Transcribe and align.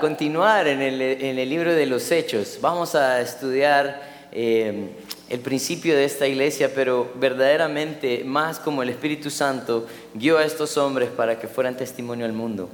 continuar 0.00 0.68
en 0.68 0.82
el, 0.82 1.48
libro 1.48 1.74
de 1.74 1.86
los 1.86 2.10
Hechos. 2.10 2.58
Vamos 2.60 2.94
a 2.94 3.20
estudiar 3.20 4.02
eh, 4.32 4.90
el 5.28 5.40
principio 5.40 5.96
de 5.96 6.04
esta 6.04 6.26
iglesia, 6.26 6.70
pero 6.74 7.10
verdaderamente 7.16 8.22
más 8.24 8.58
como 8.58 8.82
el 8.82 8.88
Espíritu 8.90 9.30
Santo 9.30 9.86
guió 10.14 10.38
a 10.38 10.44
estos 10.44 10.76
hombres 10.76 11.08
para 11.10 11.38
que 11.38 11.46
fueran 11.48 11.76
testimonio 11.76 12.26
al 12.26 12.32
mundo. 12.32 12.68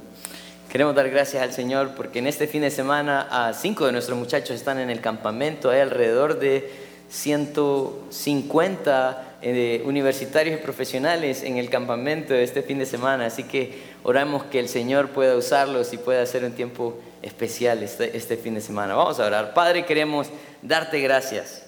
Queremos 0.69 0.95
dar 0.95 1.09
gracias 1.09 1.43
al 1.43 1.53
Señor 1.53 1.91
porque 1.95 2.19
en 2.19 2.27
este 2.27 2.47
fin 2.47 2.61
de 2.61 2.71
semana 2.71 3.27
a 3.29 3.53
cinco 3.53 3.85
de 3.85 3.91
nuestros 3.91 4.17
muchachos 4.17 4.55
están 4.55 4.79
en 4.79 4.89
el 4.89 5.01
campamento. 5.01 5.69
Hay 5.69 5.81
alrededor 5.81 6.39
de 6.39 6.71
150 7.09 9.37
eh, 9.41 9.81
universitarios 9.85 10.57
y 10.59 10.63
profesionales 10.63 11.43
en 11.43 11.57
el 11.57 11.69
campamento 11.69 12.33
este 12.33 12.61
fin 12.61 12.79
de 12.79 12.85
semana, 12.85 13.25
así 13.25 13.43
que 13.43 13.91
oramos 14.03 14.45
que 14.45 14.59
el 14.59 14.69
Señor 14.69 15.09
pueda 15.09 15.35
usarlos 15.35 15.91
y 15.93 15.97
pueda 15.97 16.21
hacer 16.21 16.45
un 16.45 16.53
tiempo 16.53 16.97
especial 17.21 17.83
este, 17.83 18.15
este 18.15 18.37
fin 18.37 18.55
de 18.55 18.61
semana. 18.61 18.95
Vamos 18.95 19.19
a 19.19 19.25
orar. 19.25 19.53
Padre, 19.53 19.85
queremos 19.85 20.27
darte 20.61 20.99
gracias 20.99 21.65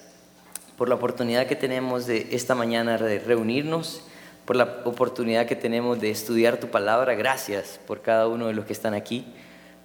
por 0.76 0.88
la 0.88 0.96
oportunidad 0.96 1.46
que 1.46 1.56
tenemos 1.56 2.06
de 2.06 2.28
esta 2.32 2.54
mañana 2.54 2.98
de 2.98 3.18
reunirnos, 3.18 4.02
por 4.44 4.56
la 4.56 4.82
oportunidad 4.84 5.46
que 5.46 5.56
tenemos 5.56 6.00
de 6.00 6.10
estudiar 6.10 6.58
tu 6.58 6.68
palabra. 6.68 7.14
Gracias 7.14 7.80
por 7.86 8.02
cada 8.02 8.28
uno 8.28 8.48
de 8.48 8.54
los 8.54 8.64
que 8.66 8.72
están 8.72 8.94
aquí. 8.94 9.24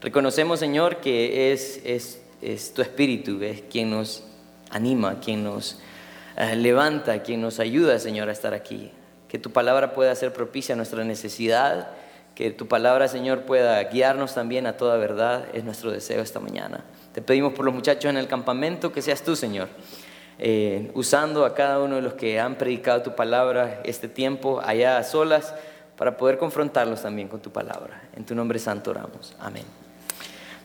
Reconocemos, 0.01 0.59
Señor, 0.59 0.97
que 0.97 1.51
es, 1.51 1.81
es, 1.83 2.21
es 2.41 2.73
tu 2.73 2.81
espíritu, 2.81 3.41
es 3.43 3.61
quien 3.69 3.89
nos 3.89 4.23
anima, 4.69 5.19
quien 5.19 5.43
nos 5.43 5.79
eh, 6.37 6.55
levanta, 6.55 7.21
quien 7.21 7.41
nos 7.41 7.59
ayuda, 7.59 7.99
Señor, 7.99 8.29
a 8.29 8.31
estar 8.31 8.53
aquí. 8.53 8.91
Que 9.27 9.37
tu 9.37 9.51
palabra 9.51 9.93
pueda 9.93 10.15
ser 10.15 10.33
propicia 10.33 10.73
a 10.73 10.75
nuestra 10.75 11.03
necesidad, 11.03 11.89
que 12.39 12.51
tu 12.51 12.69
palabra, 12.69 13.09
Señor, 13.09 13.41
pueda 13.41 13.83
guiarnos 13.83 14.33
también 14.33 14.65
a 14.65 14.77
toda 14.77 14.95
verdad, 14.95 15.47
es 15.51 15.65
nuestro 15.65 15.91
deseo 15.91 16.21
esta 16.21 16.39
mañana. 16.39 16.85
Te 17.11 17.21
pedimos 17.21 17.51
por 17.51 17.65
los 17.65 17.73
muchachos 17.73 18.05
en 18.05 18.15
el 18.15 18.29
campamento, 18.29 18.93
que 18.93 19.01
seas 19.01 19.23
tú, 19.23 19.35
Señor, 19.35 19.67
eh, 20.37 20.89
usando 20.93 21.43
a 21.43 21.53
cada 21.53 21.81
uno 21.81 21.97
de 21.97 22.01
los 22.01 22.13
que 22.13 22.39
han 22.39 22.55
predicado 22.55 23.01
tu 23.01 23.13
palabra 23.13 23.81
este 23.83 24.07
tiempo 24.07 24.61
allá 24.63 24.97
a 24.97 25.03
solas, 25.03 25.53
para 25.97 26.15
poder 26.15 26.37
confrontarlos 26.37 27.01
también 27.01 27.27
con 27.27 27.41
tu 27.41 27.51
palabra. 27.51 28.03
En 28.15 28.25
tu 28.25 28.33
nombre 28.33 28.57
santo 28.57 28.91
oramos. 28.91 29.35
Amén. 29.41 29.65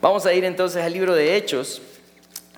Vamos 0.00 0.26
a 0.26 0.32
ir 0.32 0.44
entonces 0.44 0.80
al 0.80 0.92
libro 0.92 1.12
de 1.12 1.34
Hechos. 1.34 1.82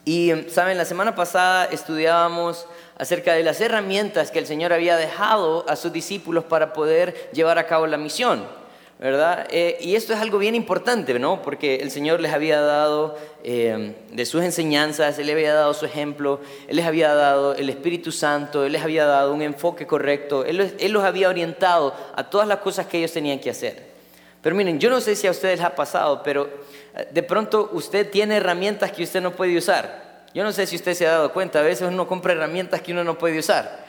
Y, 0.04 0.30
¿saben? 0.50 0.76
La 0.76 0.84
semana 0.84 1.14
pasada 1.14 1.64
estudiábamos 1.64 2.66
acerca 2.98 3.32
de 3.32 3.42
las 3.44 3.62
herramientas 3.62 4.30
que 4.30 4.40
el 4.40 4.46
Señor 4.46 4.74
había 4.74 4.98
dejado 4.98 5.64
a 5.70 5.76
sus 5.76 5.90
discípulos 5.90 6.44
para 6.44 6.74
poder 6.74 7.30
llevar 7.32 7.56
a 7.58 7.66
cabo 7.66 7.86
la 7.86 7.96
misión. 7.96 8.65
¿Verdad? 8.98 9.46
Eh, 9.50 9.76
y 9.80 9.94
esto 9.94 10.14
es 10.14 10.20
algo 10.20 10.38
bien 10.38 10.54
importante, 10.54 11.18
¿no? 11.18 11.42
Porque 11.42 11.76
el 11.76 11.90
Señor 11.90 12.20
les 12.20 12.32
había 12.32 12.60
dado 12.60 13.18
eh, 13.44 13.94
de 14.10 14.26
sus 14.26 14.42
enseñanzas, 14.42 15.18
Él 15.18 15.26
les 15.26 15.34
había 15.34 15.52
dado 15.52 15.74
su 15.74 15.84
ejemplo, 15.84 16.40
Él 16.66 16.76
les 16.76 16.86
había 16.86 17.14
dado 17.14 17.54
el 17.54 17.68
Espíritu 17.68 18.10
Santo, 18.10 18.64
Él 18.64 18.72
les 18.72 18.82
había 18.82 19.04
dado 19.04 19.34
un 19.34 19.42
enfoque 19.42 19.86
correcto, 19.86 20.44
Él, 20.46 20.74
Él 20.78 20.92
los 20.92 21.04
había 21.04 21.28
orientado 21.28 21.94
a 22.14 22.30
todas 22.30 22.48
las 22.48 22.58
cosas 22.58 22.86
que 22.86 22.98
ellos 22.98 23.12
tenían 23.12 23.38
que 23.38 23.50
hacer. 23.50 23.96
Pero 24.40 24.56
miren, 24.56 24.78
yo 24.78 24.88
no 24.88 25.00
sé 25.00 25.14
si 25.14 25.26
a 25.26 25.30
ustedes 25.30 25.58
les 25.58 25.66
ha 25.66 25.74
pasado, 25.74 26.22
pero 26.22 26.48
eh, 26.94 27.08
de 27.10 27.22
pronto 27.22 27.68
usted 27.72 28.10
tiene 28.10 28.36
herramientas 28.36 28.92
que 28.92 29.02
usted 29.02 29.20
no 29.20 29.32
puede 29.32 29.58
usar. 29.58 30.24
Yo 30.32 30.42
no 30.42 30.52
sé 30.52 30.66
si 30.66 30.76
usted 30.76 30.94
se 30.94 31.06
ha 31.06 31.12
dado 31.12 31.32
cuenta, 31.32 31.60
a 31.60 31.62
veces 31.62 31.88
uno 31.88 32.06
compra 32.06 32.32
herramientas 32.32 32.80
que 32.80 32.92
uno 32.92 33.04
no 33.04 33.18
puede 33.18 33.38
usar. 33.38 33.85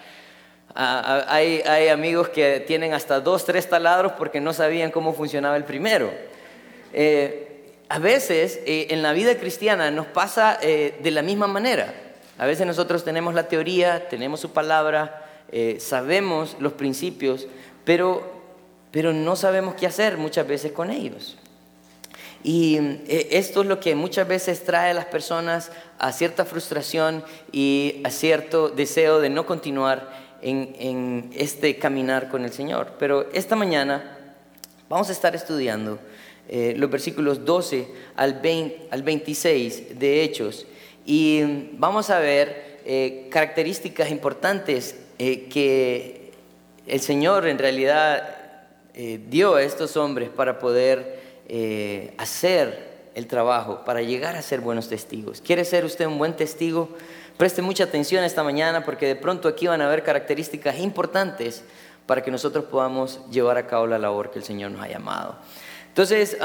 Ah, 0.80 1.02
ah, 1.04 1.26
hay, 1.34 1.64
hay, 1.66 1.88
amigos 1.88 2.30
que 2.30 2.60
tienen 2.60 2.94
hasta 2.94 3.20
dos, 3.20 3.46
tres 3.46 3.68
taladros 3.68 4.12
porque 4.12 4.40
no 4.40 4.54
sabían 4.54 4.92
cómo 4.92 5.12
funcionaba 5.12 5.58
el 5.58 5.64
primero. 5.64 6.12
Eh, 6.94 7.74
a 7.90 7.98
veces 7.98 8.60
eh, 8.64 8.86
en 8.92 9.02
la 9.02 9.12
vida 9.12 9.40
cristiana 9.40 9.90
nos 9.90 10.06
pasa 10.06 10.60
eh, 10.62 11.00
de 11.02 11.10
la 11.10 11.24
misma 11.24 11.48
manera. 11.48 11.92
A 12.38 12.46
veces 12.46 12.68
nosotros 12.68 13.04
tenemos 13.04 13.34
la 13.34 13.48
teoría, 13.48 14.08
tenemos 14.08 14.40
su 14.40 14.52
palabra, 14.52 15.24
sabemos 15.80 16.56
los 16.60 16.74
principios, 16.74 17.48
pero, 17.84 18.22
pero 18.92 19.14
no 19.14 19.36
sabemos 19.36 19.74
qué 19.74 19.88
hacer 19.88 20.18
muchas 20.18 20.46
veces 20.46 20.74
con 20.74 20.92
ellos. 20.92 21.40
Y 22.44 22.78
eh, 23.08 23.28
esto 23.32 23.62
es 23.62 23.68
lo 23.68 23.80
que 23.80 23.96
muchas 23.96 24.28
veces 24.28 24.64
trae 24.64 24.92
a 24.92 24.94
las 24.94 25.06
personas 25.06 25.72
a 26.00 26.12
cierta 26.12 26.46
frustración 26.46 27.24
y 27.52 28.02
a 28.04 28.12
cierto 28.12 28.70
deseo 28.70 29.20
de 29.20 29.30
no 29.30 29.46
continuar 29.46 30.27
en, 30.42 31.30
este 31.36 31.78
caminar 31.78 32.30
con 32.30 32.46
el 32.46 32.52
Señor. 32.52 32.94
Pero 33.00 33.28
esta 33.34 33.56
mañana 33.56 34.18
vamos 34.90 35.10
a 35.10 35.12
estar 35.12 35.36
estudiando 35.36 36.00
eh, 36.50 36.74
los 36.78 36.90
versículos 36.90 37.46
12 37.46 37.88
al, 38.16 38.40
20, 38.42 38.88
al 38.92 39.04
26 39.04 40.00
de 40.00 40.24
Hechos 40.24 40.66
y 41.06 41.70
vamos 41.74 42.10
a 42.10 42.20
ver 42.20 42.80
eh, 42.86 43.28
características 43.30 44.12
importantes 44.12 44.96
que 45.18 46.32
el 46.86 47.02
Señor 47.02 47.48
en 47.48 47.58
realidad 47.58 48.36
dio 49.30 49.56
a 49.56 49.64
estos 49.64 49.98
hombres 49.98 50.30
para 50.30 50.60
poder 50.60 51.18
eh, 51.50 52.14
hacer 52.18 52.88
el 53.16 53.26
trabajo 53.26 53.86
para 53.86 54.02
llegar 54.02 54.36
a 54.36 54.42
ser 54.42 54.60
buenos 54.60 54.90
testigos. 54.90 55.40
¿Quiere 55.40 55.64
ser 55.64 55.86
usted 55.86 56.06
un 56.06 56.18
buen 56.18 56.36
testigo? 56.36 56.90
Preste 57.38 57.62
mucha 57.62 57.84
atención 57.84 58.24
esta 58.24 58.44
mañana 58.44 58.84
porque 58.84 59.06
de 59.06 59.16
pronto 59.16 59.48
aquí 59.48 59.68
van 59.68 59.82
a 59.82 59.86
haber 59.86 60.02
características 60.02 60.80
importantes 60.80 61.64
para 62.08 62.24
que 62.24 62.32
nosotros 62.32 62.66
podamos 62.66 63.22
llevar 63.30 63.58
a 63.58 63.68
cabo 63.68 63.86
la 63.86 64.00
labor 64.00 64.32
que 64.32 64.40
el 64.40 64.46
Señor 64.46 64.72
nos 64.72 64.82
ha 64.82 64.88
llamado. 64.88 65.36
Entonces, 65.90 66.36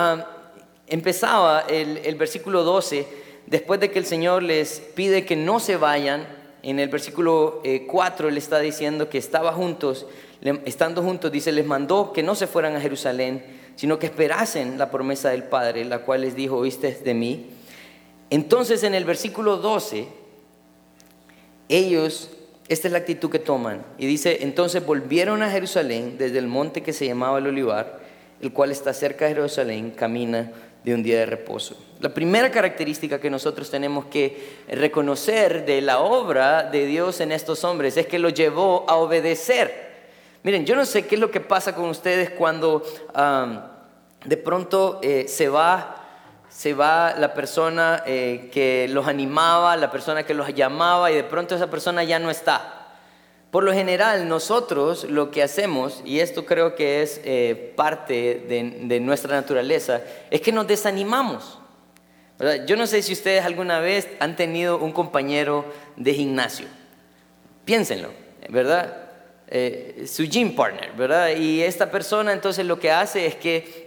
empezaba 0.86 1.60
el, 1.60 2.14
versículo 2.16 2.62
12, 2.62 3.06
después 3.47 3.81
de 3.81 3.91
que 3.91 3.98
el 3.98 4.04
Señor 4.04 4.42
les 4.42 4.81
pide 4.94 5.25
que 5.25 5.34
no 5.34 5.60
se 5.60 5.78
vayan, 5.78 6.26
en 6.62 6.78
el 6.78 6.91
versículo 6.91 7.62
4 7.88 8.26
eh, 8.26 8.31
Él 8.31 8.36
está 8.36 8.60
diciendo 8.60 9.08
que 9.08 9.16
estaba 9.16 9.52
juntos, 9.52 10.06
estando 10.66 11.02
juntos, 11.02 11.32
dice, 11.32 11.52
les 11.52 11.64
mandó 11.64 12.12
que 12.12 12.22
no 12.22 12.34
se 12.34 12.47
fueran 12.47 12.76
a 12.76 12.81
Jerusalén, 12.81 13.42
sino 13.76 13.98
que 13.98 14.06
esperasen 14.06 14.78
la 14.78 14.91
promesa 14.91 15.31
del 15.31 15.44
Padre, 15.44 15.86
la 15.86 16.00
cual 16.00 16.20
les 16.20 16.36
dijo, 16.36 16.56
oíste 16.56 16.92
de 16.92 17.14
mí. 17.14 17.50
Entonces 18.28 18.82
en 18.82 18.94
el 18.94 19.04
versículo 19.04 19.56
12, 19.56 20.22
ellos, 21.77 22.31
esta 22.69 22.88
es 22.88 22.93
la 22.93 22.99
actitud 22.99 23.31
que 23.31 23.38
toman, 23.38 23.84
y 23.99 24.06
dice, 24.06 24.38
entonces 24.43 24.84
volvieron 24.84 25.43
a 25.43 25.50
Jerusalén 25.50 26.16
desde 26.19 26.38
el 26.38 26.47
monte 26.47 26.83
que 26.83 26.93
se 26.93 27.06
llamaba 27.06 27.38
el 27.38 27.47
Olivar, 27.47 28.00
el 28.41 28.53
cual 28.53 28.71
está 28.71 28.93
cerca 28.93 29.25
de 29.25 29.34
Jerusalén, 29.34 29.91
camina 29.91 30.53
de 30.84 30.94
un 30.94 31.03
día 31.03 31.19
de 31.19 31.27
reposo. 31.27 31.77
La 32.00 32.12
primera 32.12 32.50
característica 32.50 33.21
que 33.21 33.31
nosotros 33.31 33.71
tenemos 33.71 34.06
que 34.06 34.56
reconocer 34.69 35.65
de 35.65 35.81
la 35.81 36.00
obra 36.00 36.65
de 36.65 36.87
Dios 36.87 37.21
en 37.21 37.31
estos 37.31 37.62
hombres 37.62 37.97
es 37.97 38.06
que 38.06 38.19
los 38.19 38.34
llevó 38.34 38.84
a 38.88 38.97
obedecer. 38.97 39.93
Miren, 40.43 40.66
yo 40.66 40.75
no 40.75 40.84
sé 40.84 41.06
qué 41.06 41.15
es 41.15 41.21
lo 41.21 41.31
que 41.31 41.41
pasa 41.41 41.75
con 41.75 41.88
ustedes 41.88 42.31
cuando 42.31 42.82
de 44.25 44.37
pronto 44.37 44.99
eh, 45.03 45.27
se 45.28 45.49
va 45.49 46.01
se 46.52 46.74
va 46.74 47.14
la 47.18 47.32
persona 47.32 48.02
eh, 48.06 48.50
que 48.52 48.86
los 48.90 49.08
animaba, 49.08 49.76
la 49.76 49.90
persona 49.90 50.24
que 50.24 50.34
los 50.34 50.54
llamaba 50.54 51.10
y 51.10 51.14
de 51.14 51.24
pronto 51.24 51.54
esa 51.54 51.70
persona 51.70 52.04
ya 52.04 52.18
no 52.18 52.30
está. 52.30 52.90
Por 53.50 53.64
lo 53.64 53.72
general 53.72 54.28
nosotros 54.28 55.04
lo 55.04 55.30
que 55.30 55.42
hacemos, 55.42 56.02
y 56.04 56.20
esto 56.20 56.44
creo 56.44 56.74
que 56.74 57.02
es 57.02 57.20
eh, 57.24 57.72
parte 57.74 58.44
de, 58.48 59.00
nuestra 59.00 59.34
naturaleza, 59.34 60.02
es 60.30 60.40
que 60.40 60.52
nos 60.52 60.66
desanimamos. 60.66 61.58
Yo 62.66 62.76
no 62.76 62.86
sé 62.86 63.02
si 63.02 63.12
ustedes 63.12 63.44
alguna 63.44 63.80
vez 63.80 64.08
han 64.20 64.36
tenido 64.36 64.78
un 64.78 64.92
compañero 64.92 65.64
de 65.96 66.14
gimnasio. 66.14 66.66
Piénsenlo, 67.64 68.10
¿verdad? 68.48 68.96
Eh, 69.48 70.06
su 70.06 70.25
gym 70.25 70.56
partner, 70.56 70.93
¿verdad? 70.93 71.37
Y 71.37 71.62
esta 71.62 71.90
persona 71.90 72.32
entonces 72.32 72.66
lo 72.66 72.78
que 72.78 72.90
hace 72.90 73.26
es 73.26 73.37
que 73.37 73.81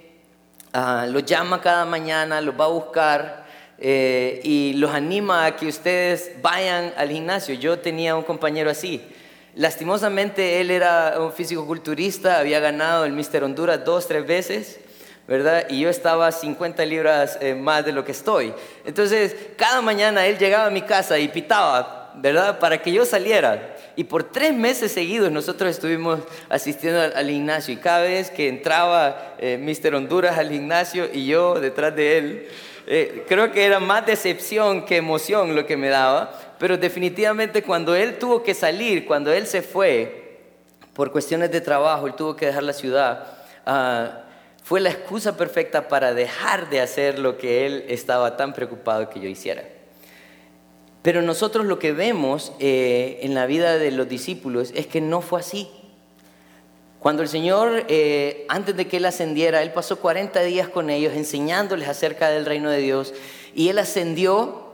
uh, 0.76 1.12
los 1.12 1.26
llama 1.26 1.62
cada 1.62 1.86
mañana, 1.86 2.42
los 2.42 2.60
va 2.60 2.66
a 2.66 2.70
buscar 2.70 3.46
eh, 3.78 4.42
y 4.44 4.74
los 4.74 4.92
anima 4.92 5.46
a 5.46 5.56
que 5.56 5.68
ustedes 5.68 6.32
vayan 6.42 6.94
al 6.98 7.10
gimnasio. 7.10 7.56
Yo 7.56 7.80
tenía 7.80 8.16
un 8.16 8.24
compañero 8.24 8.70
así. 8.70 9.02
Lastimosamente 9.56 10.60
él 10.60 10.72
era 10.72 11.16
un 11.20 11.32
físico-culturista, 11.32 12.40
había 12.40 12.60
ganado 12.60 13.06
el 13.06 13.14
Mister 13.14 13.44
Honduras 13.44 13.84
dos, 13.86 14.08
tres 14.08 14.26
veces. 14.28 14.80
¿verdad? 15.28 15.66
Y 15.70 15.80
yo 15.80 15.90
estaba 15.90 16.32
50 16.32 16.86
libras 16.86 17.38
eh, 17.42 17.56
más 17.56 17.84
de 17.84 17.92
lo 17.92 18.06
que 18.06 18.12
estoy. 18.12 18.54
Entonces, 18.86 19.36
cada 19.58 19.82
mañana 19.82 20.26
él 20.28 20.38
llegaba 20.38 20.68
a 20.68 20.70
mi 20.70 20.84
casa 20.84 21.18
y 21.18 21.28
pitaba, 21.30 22.12
¿verdad? 22.16 22.60
Para 22.60 22.80
que 22.80 22.92
yo 22.92 23.06
saliera. 23.06 23.75
Y 23.96 24.04
por 24.04 24.24
tres 24.24 24.54
meses 24.54 24.92
seguidos 24.92 25.32
nosotros 25.32 25.72
estuvimos 25.72 26.20
asistiendo 26.50 27.02
al, 27.02 27.30
gimnasio 27.30 27.74
y 27.74 27.78
cada 27.78 28.02
vez 28.02 28.30
que 28.30 28.50
entraba 28.50 29.36
eh, 29.38 29.58
Mr. 29.58 29.96
Honduras 29.96 30.38
al 30.38 30.50
gimnasio 30.50 31.08
y 31.12 31.26
yo 31.26 31.60
detrás 31.60 31.96
de 31.96 32.18
él, 32.18 32.48
eh, 32.88 33.24
creo 33.28 33.52
que 33.52 33.66
era 33.66 33.80
más 33.80 34.06
decepción 34.06 34.86
que 34.86 34.98
emoción 34.98 35.56
lo 35.56 35.66
que 35.66 35.78
me 35.78 35.90
daba, 35.90 36.38
pero 36.60 36.78
definitivamente 36.78 37.64
cuando 37.64 37.96
él 37.96 38.20
tuvo 38.20 38.44
que 38.44 38.54
salir, 38.54 39.06
cuando 39.06 39.32
él 39.32 39.48
se 39.48 39.62
fue 39.62 40.40
por 40.94 41.12
cuestiones 41.12 41.52
de 41.52 41.62
trabajo, 41.62 42.08
él 42.08 42.14
tuvo 42.16 42.36
que 42.36 42.48
dejar 42.48 42.64
la 42.64 42.74
ciudad, 42.74 43.28
ah, 43.66 44.24
fue 44.64 44.82
la 44.82 44.90
excusa 44.90 45.38
perfecta 45.38 45.88
para 45.88 46.14
dejar 46.14 46.70
de 46.70 46.82
hacer 46.82 47.18
lo 47.20 47.38
que 47.38 47.66
él 47.66 47.86
estaba 47.88 48.36
tan 48.36 48.54
preocupado 48.54 49.10
que 49.10 49.20
yo 49.20 49.30
hiciera. 49.30 49.64
Pero 51.06 51.22
nosotros 51.22 51.68
lo 51.68 51.78
que 51.78 51.92
vemos 51.92 52.52
eh, 52.58 53.20
en 53.22 53.36
la 53.36 53.46
vida 53.46 53.78
de 53.78 53.92
los 53.92 54.10
discípulos 54.10 54.72
es 54.74 54.88
que 54.88 55.02
no 55.02 55.22
fue 55.22 55.40
así. 55.40 55.70
Cuando 56.98 57.22
el 57.22 57.30
Señor, 57.30 57.86
eh, 57.90 58.48
antes 58.50 58.76
de 58.76 58.88
que 58.88 58.98
Él 58.98 59.06
ascendiera, 59.06 59.62
Él 59.62 59.72
pasó 59.72 60.00
40 60.00 60.42
días 60.42 60.68
con 60.68 60.90
ellos 60.90 61.14
enseñándoles 61.14 61.90
acerca 61.90 62.32
del 62.32 62.48
reino 62.48 62.72
de 62.72 62.80
Dios 62.80 63.14
y 63.54 63.70
Él 63.70 63.78
ascendió 63.78 64.74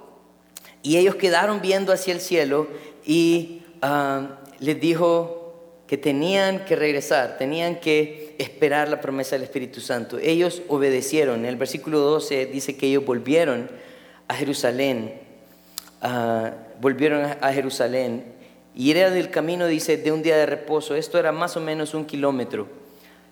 y 0.82 0.96
ellos 0.96 1.16
quedaron 1.16 1.60
viendo 1.60 1.92
hacia 1.92 2.14
el 2.14 2.22
cielo 2.22 2.70
y 3.06 3.64
ah, 3.82 4.40
les 4.60 4.80
dijo 4.80 5.84
que 5.86 5.98
tenían 5.98 6.64
que 6.64 6.78
regresar, 6.78 7.38
tenían 7.38 7.82
que 7.82 8.38
esperar 8.40 8.88
la 8.88 9.02
promesa 9.02 9.36
del 9.36 9.44
Espíritu 9.44 9.82
Santo. 9.82 10.18
Ellos 10.18 10.62
obedecieron. 10.70 11.42
En 11.42 11.48
el 11.48 11.58
versículo 11.58 12.00
12 12.00 12.46
dice 12.46 12.78
que 12.78 12.88
ellos 12.88 13.04
volvieron 13.04 13.70
a 14.30 14.34
Jerusalén, 14.34 15.21
volvieron 16.80 17.26
a 17.40 17.54
Jerusalén 17.54 18.42
y 18.74 18.92
era 18.92 19.10
del 19.10 19.30
camino, 19.30 19.68
dice, 19.68 19.98
de 19.98 20.12
un 20.12 20.24
día 20.24 20.38
de 20.38 20.46
reposo. 20.46 20.96
Esto 20.96 21.20
era 21.20 21.32
más 21.32 21.58
o 21.58 21.60
menos 21.60 21.94
un 21.94 22.06
kilómetro. 22.06 22.68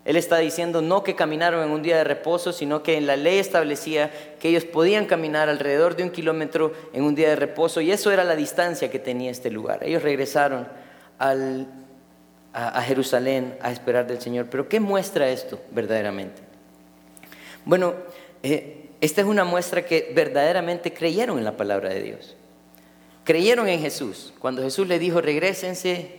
Él 0.05 0.15
está 0.15 0.37
diciendo 0.37 0.81
no 0.81 1.03
que 1.03 1.15
caminaron 1.15 1.63
en 1.63 1.71
un 1.71 1.81
día 1.81 1.97
de 1.97 2.03
reposo, 2.03 2.51
sino 2.51 2.83
que 2.83 2.97
en 2.97 3.05
la 3.05 3.15
ley 3.15 3.37
establecía 3.37 4.11
que 4.39 4.49
ellos 4.49 4.65
podían 4.65 5.05
caminar 5.05 5.49
alrededor 5.49 5.95
de 5.95 6.03
un 6.03 6.09
kilómetro 6.09 6.73
en 6.93 7.03
un 7.03 7.15
día 7.15 7.29
de 7.29 7.35
reposo 7.35 7.79
y 7.81 7.91
eso 7.91 8.11
era 8.11 8.23
la 8.23 8.35
distancia 8.35 8.89
que 8.89 8.99
tenía 8.99 9.29
este 9.29 9.51
lugar. 9.51 9.83
Ellos 9.83 10.01
regresaron 10.01 10.67
a, 11.19 12.81
Jerusalén 12.81 13.57
a 13.61 13.71
esperar 13.71 14.07
del 14.07 14.19
Señor. 14.19 14.47
Pero 14.49 14.67
¿qué 14.67 14.79
muestra 14.79 15.29
esto 15.29 15.59
verdaderamente? 15.71 16.41
Bueno, 17.65 17.93
eh, 18.41 18.89
esta 19.01 19.21
es 19.21 19.27
una 19.27 19.43
muestra 19.43 19.85
que 19.85 20.11
verdaderamente 20.15 20.93
creyeron 20.93 21.37
en 21.37 21.45
la 21.45 21.55
palabra 21.55 21.89
de 21.89 22.01
Dios 22.01 22.35
creyeron 23.29 23.69
en 23.69 23.79
Jesús. 23.79 24.33
Cuando 24.39 24.63
Jesús 24.63 24.87
le 24.87 24.97
dijo, 24.97 25.21
regresense, 25.21 26.13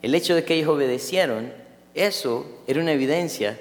el 0.00 0.14
hecho 0.14 0.34
de 0.34 0.42
que 0.42 0.54
ellos 0.54 0.70
obedecieron, 0.70 1.52
eso 1.94 2.62
era 2.66 2.80
una 2.80 2.92
evidencia 2.92 3.60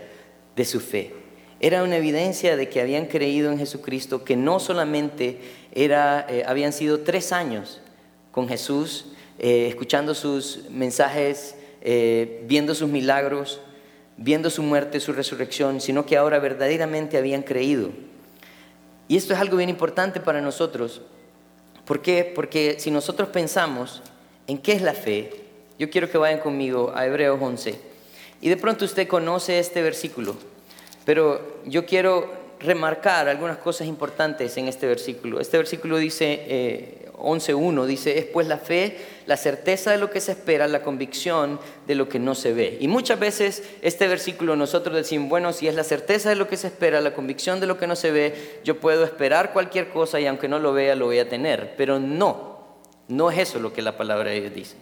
de 0.56 0.64
su 0.64 0.80
fe. 0.80 1.12
Era 1.60 1.84
una 1.84 1.98
evidencia 1.98 2.56
de 2.56 2.70
que 2.70 2.80
habían 2.80 3.08
creído 3.08 3.52
en 3.52 3.58
Jesucristo, 3.58 4.24
que 4.24 4.38
no 4.38 4.62
solamente 4.62 5.40
era, 5.74 6.26
eh, 6.30 6.46
habían 6.48 6.72
sido 6.72 7.02
tres 7.02 7.34
años 7.34 7.82
con 8.32 8.48
Jesús, 8.48 9.08
eh, 9.40 9.68
escuchando 9.68 10.16
sus 10.16 10.70
mensajes, 10.70 11.56
eh, 11.82 12.46
viendo 12.48 12.74
sus 12.76 12.88
milagros, 12.88 13.60
viendo 14.16 14.50
su 14.50 14.64
muerte, 14.64 15.02
su 15.02 15.12
resurrección, 15.12 15.82
sino 15.82 16.06
que 16.06 16.16
ahora 16.16 16.40
verdaderamente 16.40 17.18
habían 17.18 17.42
creído. 17.42 17.90
Y 19.10 19.18
esto 19.18 19.34
es 19.34 19.40
algo 19.42 19.58
bien 19.58 19.70
importante 19.70 20.22
para 20.22 20.40
nosotros, 20.40 21.02
¿Por 21.90 22.04
qué? 22.04 22.24
Porque 22.24 22.76
si 22.78 22.92
nosotros 22.92 23.30
pensamos 23.30 24.04
en 24.46 24.60
qué 24.60 24.74
es 24.74 24.84
la 24.84 24.94
fe, 24.94 25.32
yo 25.80 25.90
quiero 25.90 26.08
que 26.08 26.20
vayan 26.20 26.40
conmigo 26.40 26.94
a 26.96 27.08
Hebreos 27.08 27.40
11. 27.42 27.80
Y 28.42 28.50
de 28.50 28.58
pronto 28.58 28.86
usted 28.86 29.08
conoce 29.08 29.58
este 29.58 29.82
versículo, 29.82 30.36
pero 31.04 31.62
yo 31.66 31.88
quiero 31.88 32.32
remarcar 32.60 33.28
algunas 33.28 33.58
cosas 33.58 33.88
importantes 33.88 34.56
en 34.58 34.68
este 34.68 34.86
versículo. 34.86 35.40
Este 35.40 35.58
versículo 35.58 35.98
dice, 35.98 36.46
eh, 36.48 36.99
11.1 37.20 37.86
dice, 37.86 38.18
es 38.18 38.26
pues 38.26 38.48
la 38.48 38.58
fe, 38.58 38.98
la 39.26 39.38
certeza 39.38 39.92
de 39.92 39.98
lo 39.98 40.10
que 40.10 40.22
se 40.22 40.32
espera, 40.32 40.68
la 40.68 40.82
convicción 40.82 41.60
de 41.88 41.96
lo 41.96 42.10
que 42.10 42.20
no 42.20 42.36
se 42.36 42.54
ve. 42.54 42.78
Y 42.80 42.88
muchas 42.88 43.20
veces 43.20 43.64
este 43.82 44.08
versículo 44.08 44.56
nosotros 44.56 44.96
decimos, 44.96 45.30
bueno, 45.30 45.54
si 45.54 45.68
es 45.68 45.76
la 45.76 45.84
certeza 45.84 46.30
de 46.30 46.36
lo 46.36 46.48
que 46.48 46.58
se 46.58 46.68
espera, 46.68 47.02
la 47.02 47.14
convicción 47.14 47.60
de 47.60 47.68
lo 47.68 47.78
que 47.78 47.88
no 47.88 47.96
se 47.96 48.12
ve, 48.12 48.60
yo 48.64 48.80
puedo 48.80 49.04
esperar 49.04 49.54
cualquier 49.54 49.90
cosa 49.90 50.20
y 50.20 50.28
aunque 50.28 50.48
no 50.48 50.60
lo 50.60 50.74
vea, 50.74 50.96
lo 50.96 51.06
voy 51.06 51.20
a 51.20 51.30
tener. 51.30 51.76
Pero 51.78 52.00
no, 52.00 52.66
no 53.08 53.32
es 53.32 53.38
eso 53.40 53.60
lo 53.60 53.74
que 53.74 53.82
la 53.82 53.98
palabra 53.98 54.32
de 54.32 54.42
Dios 54.42 54.54
dice. 54.54 54.76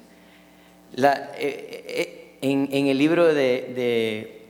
La, 0.96 1.32
eh, 1.38 1.86
eh, 1.88 2.38
en, 2.42 2.70
en, 2.72 2.88
el 2.88 2.98
libro 2.98 3.26
de 3.34 4.46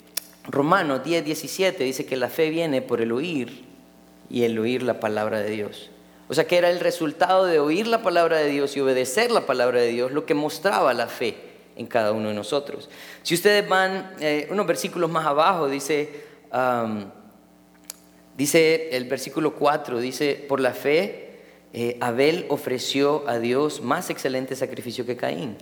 Romanos 0.48 1.04
10, 1.04 1.26
17 1.26 1.84
dice 1.84 2.06
que 2.06 2.16
la 2.16 2.30
fe 2.30 2.50
viene 2.50 2.82
por 2.82 3.02
el 3.02 3.12
oír 3.12 3.66
y 4.30 4.44
el 4.44 4.58
oír 4.60 4.84
la 4.84 5.00
palabra 5.00 5.42
de 5.42 5.50
Dios. 5.50 5.90
O 6.30 6.34
sea 6.34 6.46
que 6.46 6.58
era 6.58 6.70
el 6.70 6.80
resultado 6.80 7.46
de 7.46 7.60
oír 7.60 7.88
la 7.88 8.02
palabra 8.02 8.38
de 8.38 8.50
Dios 8.50 8.76
y 8.76 8.82
obedecer 8.82 9.32
la 9.32 9.46
palabra 9.46 9.80
de 9.80 9.88
Dios 9.88 10.12
lo 10.12 10.26
que 10.26 10.34
mostraba 10.34 10.94
la 10.94 11.08
fe 11.08 11.36
en 11.78 11.88
cada 11.88 12.12
uno 12.12 12.30
de 12.30 12.36
nosotros. 12.36 12.90
Si 13.24 13.36
ustedes 13.36 13.68
van 13.68 14.12
eh, 14.20 14.48
unos 14.50 14.68
versículos 14.68 15.10
más 15.10 15.26
abajo, 15.26 15.70
dice, 15.70 16.10
dice 18.36 18.90
el 18.92 19.06
versículo 19.06 19.54
4, 19.54 20.00
dice, 20.00 20.46
por 20.48 20.60
la 20.60 20.74
fe 20.74 21.28
eh, 21.74 21.98
Abel 22.02 22.46
ofreció 22.50 23.28
a 23.28 23.40
Dios 23.40 23.82
más 23.82 24.10
excelente 24.10 24.56
sacrificio 24.56 25.06
que 25.06 25.16
Caín. 25.16 25.56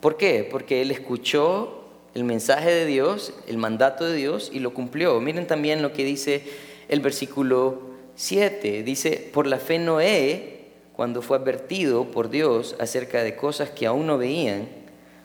¿Por 0.00 0.16
qué? 0.16 0.48
Porque 0.50 0.80
él 0.80 0.90
escuchó 0.90 1.84
el 2.14 2.24
mensaje 2.24 2.70
de 2.70 2.86
Dios, 2.86 3.34
el 3.46 3.58
mandato 3.58 4.04
de 4.06 4.16
Dios 4.16 4.50
y 4.52 4.60
lo 4.60 4.72
cumplió. 4.72 5.20
Miren 5.20 5.46
también 5.46 5.82
lo 5.82 5.92
que 5.92 6.04
dice 6.04 6.42
el 6.88 7.00
versículo 7.00 7.89
7 8.20 8.82
dice, 8.82 9.30
por 9.32 9.46
la 9.46 9.56
fe 9.56 9.78
Noé, 9.78 10.66
cuando 10.92 11.22
fue 11.22 11.38
advertido 11.38 12.04
por 12.10 12.28
Dios 12.28 12.76
acerca 12.78 13.22
de 13.22 13.34
cosas 13.34 13.70
que 13.70 13.86
aún 13.86 14.06
no 14.06 14.18
veían, 14.18 14.68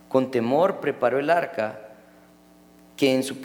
con 0.07 0.31
temor 0.31 0.79
preparó 0.79 1.19
el 1.19 1.29
arca 1.29 1.89
que 2.95 3.13
en, 3.13 3.23
su, 3.23 3.35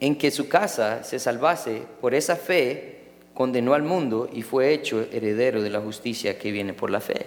en 0.00 0.18
que 0.18 0.32
su 0.32 0.48
casa 0.48 1.04
se 1.04 1.20
salvase. 1.20 1.84
Por 2.00 2.12
esa 2.12 2.34
fe 2.34 3.02
condenó 3.34 3.74
al 3.74 3.84
mundo 3.84 4.28
y 4.32 4.42
fue 4.42 4.72
hecho 4.72 5.06
heredero 5.12 5.62
de 5.62 5.70
la 5.70 5.80
justicia 5.80 6.36
que 6.36 6.50
viene 6.50 6.72
por 6.74 6.90
la 6.90 7.00
fe. 7.00 7.26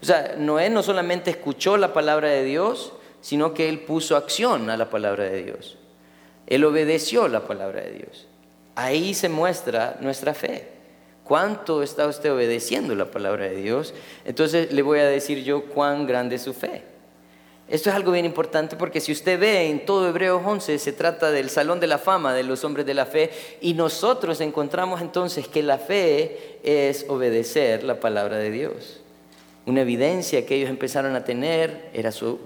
O 0.00 0.04
sea, 0.04 0.36
Noé 0.38 0.70
no 0.70 0.84
solamente 0.84 1.32
escuchó 1.32 1.76
la 1.76 1.92
palabra 1.92 2.28
de 2.28 2.44
Dios, 2.44 2.92
sino 3.20 3.52
que 3.52 3.68
él 3.68 3.80
puso 3.80 4.14
acción 4.16 4.70
a 4.70 4.76
la 4.76 4.90
palabra 4.90 5.24
de 5.24 5.42
Dios. 5.42 5.76
Él 6.46 6.64
obedeció 6.64 7.26
la 7.26 7.48
palabra 7.48 7.80
de 7.80 7.94
Dios. 7.94 8.28
Ahí 8.76 9.12
se 9.14 9.28
muestra 9.28 9.96
nuestra 10.00 10.34
fe. 10.34 10.73
¿Cuánto 11.24 11.82
está 11.82 12.06
usted 12.06 12.32
obedeciendo 12.32 12.94
la 12.94 13.10
palabra 13.10 13.46
de 13.46 13.56
Dios? 13.56 13.94
Entonces 14.24 14.72
le 14.72 14.82
voy 14.82 14.98
a 14.98 15.06
decir 15.06 15.42
yo 15.42 15.64
cuán 15.64 16.06
grande 16.06 16.36
es 16.36 16.42
su 16.42 16.52
fe. 16.52 16.82
Esto 17.66 17.88
es 17.88 17.96
algo 17.96 18.12
bien 18.12 18.26
importante 18.26 18.76
porque 18.76 19.00
si 19.00 19.10
usted 19.10 19.40
ve 19.40 19.70
en 19.70 19.86
todo 19.86 20.06
Hebreos 20.06 20.42
11 20.44 20.78
se 20.78 20.92
trata 20.92 21.30
del 21.30 21.48
salón 21.48 21.80
de 21.80 21.86
la 21.86 21.96
fama 21.96 22.34
de 22.34 22.42
los 22.42 22.62
hombres 22.62 22.84
de 22.84 22.92
la 22.92 23.06
fe 23.06 23.30
y 23.62 23.72
nosotros 23.72 24.42
encontramos 24.42 25.00
entonces 25.00 25.48
que 25.48 25.62
la 25.62 25.78
fe 25.78 26.58
es 26.62 27.06
obedecer 27.08 27.84
la 27.84 28.00
palabra 28.00 28.36
de 28.36 28.50
Dios. 28.50 29.00
Una 29.64 29.80
evidencia 29.80 30.44
que 30.44 30.56
ellos 30.56 30.68
empezaron 30.68 31.16
a 31.16 31.24
tener 31.24 31.88
era 31.94 32.12
su 32.12 32.38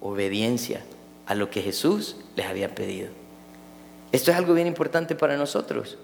obediencia 0.00 0.80
a 1.26 1.36
lo 1.36 1.48
que 1.48 1.62
Jesús 1.62 2.16
les 2.34 2.46
había 2.46 2.74
pedido. 2.74 3.08
Esto 4.10 4.32
es 4.32 4.36
algo 4.36 4.52
bien 4.52 4.66
importante 4.66 5.14
para 5.14 5.36
nosotros. 5.36 5.96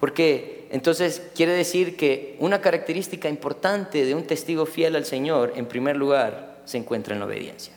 Porque 0.00 0.66
entonces 0.70 1.20
quiere 1.34 1.52
decir 1.52 1.94
que 1.94 2.34
una 2.38 2.62
característica 2.62 3.28
importante 3.28 4.06
de 4.06 4.14
un 4.14 4.26
testigo 4.26 4.64
fiel 4.64 4.96
al 4.96 5.04
Señor, 5.04 5.52
en 5.56 5.66
primer 5.66 5.96
lugar, 5.96 6.62
se 6.64 6.78
encuentra 6.78 7.12
en 7.12 7.20
la 7.20 7.26
obediencia. 7.26 7.74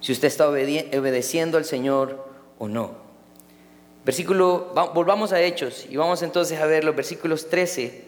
Si 0.00 0.12
usted 0.12 0.28
está 0.28 0.50
obedeciendo 0.50 1.56
al 1.56 1.64
Señor 1.64 2.28
o 2.58 2.68
no. 2.68 2.90
Versículo, 4.04 4.74
volvamos 4.92 5.32
a 5.32 5.40
Hechos 5.40 5.86
y 5.88 5.96
vamos 5.96 6.22
entonces 6.22 6.60
a 6.60 6.66
ver 6.66 6.84
los 6.84 6.94
versículos 6.94 7.48
13 7.48 8.04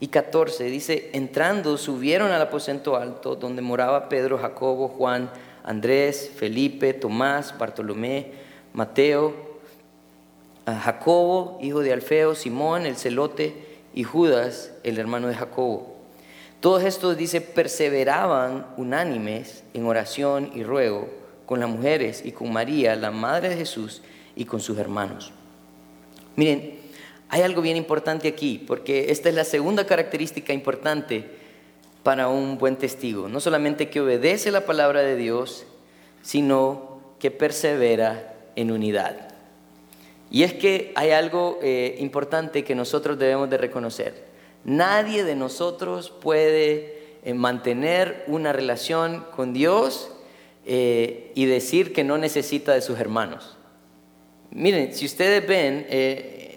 y 0.00 0.08
14. 0.08 0.64
Dice, 0.64 1.10
entrando 1.12 1.76
subieron 1.76 2.32
al 2.32 2.40
aposento 2.40 2.96
alto 2.96 3.36
donde 3.36 3.60
moraba 3.60 4.08
Pedro, 4.08 4.38
Jacobo, 4.38 4.88
Juan, 4.88 5.30
Andrés, 5.64 6.32
Felipe, 6.34 6.94
Tomás, 6.94 7.58
Bartolomé, 7.58 8.32
Mateo, 8.72 9.49
Jacobo, 10.78 11.58
hijo 11.60 11.80
de 11.80 11.92
Alfeo, 11.92 12.34
Simón, 12.34 12.86
el 12.86 12.96
celote, 12.96 13.70
y 13.94 14.04
Judas, 14.04 14.72
el 14.84 14.98
hermano 14.98 15.28
de 15.28 15.34
Jacobo. 15.34 15.96
Todos 16.60 16.84
estos, 16.84 17.16
dice, 17.16 17.40
perseveraban 17.40 18.66
unánimes 18.76 19.64
en 19.74 19.86
oración 19.86 20.50
y 20.54 20.62
ruego 20.62 21.08
con 21.46 21.60
las 21.60 21.68
mujeres 21.68 22.22
y 22.24 22.32
con 22.32 22.52
María, 22.52 22.94
la 22.96 23.10
madre 23.10 23.48
de 23.48 23.56
Jesús, 23.56 24.02
y 24.36 24.44
con 24.44 24.60
sus 24.60 24.78
hermanos. 24.78 25.32
Miren, 26.36 26.78
hay 27.28 27.42
algo 27.42 27.62
bien 27.62 27.76
importante 27.76 28.28
aquí, 28.28 28.62
porque 28.64 29.10
esta 29.10 29.28
es 29.28 29.34
la 29.34 29.44
segunda 29.44 29.86
característica 29.86 30.52
importante 30.52 31.24
para 32.02 32.28
un 32.28 32.58
buen 32.58 32.76
testigo. 32.76 33.28
No 33.28 33.40
solamente 33.40 33.90
que 33.90 34.00
obedece 34.00 34.50
la 34.50 34.64
palabra 34.64 35.00
de 35.00 35.16
Dios, 35.16 35.66
sino 36.22 37.00
que 37.18 37.30
persevera 37.30 38.34
en 38.56 38.70
unidad. 38.70 39.29
Y 40.30 40.44
es 40.44 40.54
que 40.54 40.92
hay 40.94 41.10
algo 41.10 41.58
eh, 41.60 41.96
importante 41.98 42.62
que 42.62 42.74
nosotros 42.74 43.18
debemos 43.18 43.50
de 43.50 43.58
reconocer. 43.58 44.30
Nadie 44.64 45.24
de 45.24 45.34
nosotros 45.34 46.10
puede 46.10 47.18
eh, 47.24 47.34
mantener 47.34 48.24
una 48.28 48.52
relación 48.52 49.26
con 49.34 49.52
Dios 49.52 50.10
eh, 50.66 51.32
y 51.34 51.46
decir 51.46 51.92
que 51.92 52.04
no 52.04 52.16
necesita 52.16 52.72
de 52.72 52.80
sus 52.80 53.00
hermanos. 53.00 53.56
Miren, 54.52 54.94
si 54.94 55.06
ustedes 55.06 55.46
ven 55.46 55.86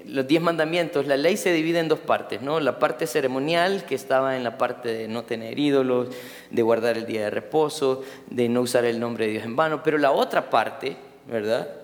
los 0.06 0.28
diez 0.28 0.42
mandamientos, 0.42 1.06
la 1.08 1.16
ley 1.16 1.38
se 1.38 1.54
divide 1.54 1.80
en 1.80 1.88
dos 1.88 2.00
partes, 2.00 2.42
¿no? 2.42 2.60
La 2.60 2.80
parte 2.80 3.06
ceremonial, 3.06 3.86
que 3.86 3.94
estaba 3.94 4.36
en 4.36 4.44
la 4.44 4.58
parte 4.58 4.90
de 4.90 5.08
no 5.08 5.24
tener 5.24 5.60
ídolos, 5.60 6.10
de 6.50 6.62
guardar 6.64 6.98
el 6.98 7.06
día 7.06 7.26
de 7.26 7.30
reposo, 7.30 8.04
de 8.30 8.50
no 8.50 8.62
usar 8.62 8.86
el 8.86 9.00
nombre 9.00 9.28
de 9.28 9.34
Dios 9.34 9.46
en 9.46 9.56
vano, 9.56 9.84
pero 9.84 10.00
la 10.00 10.12
otra 10.12 10.50
parte, 10.50 10.98
¿verdad? 11.28 11.83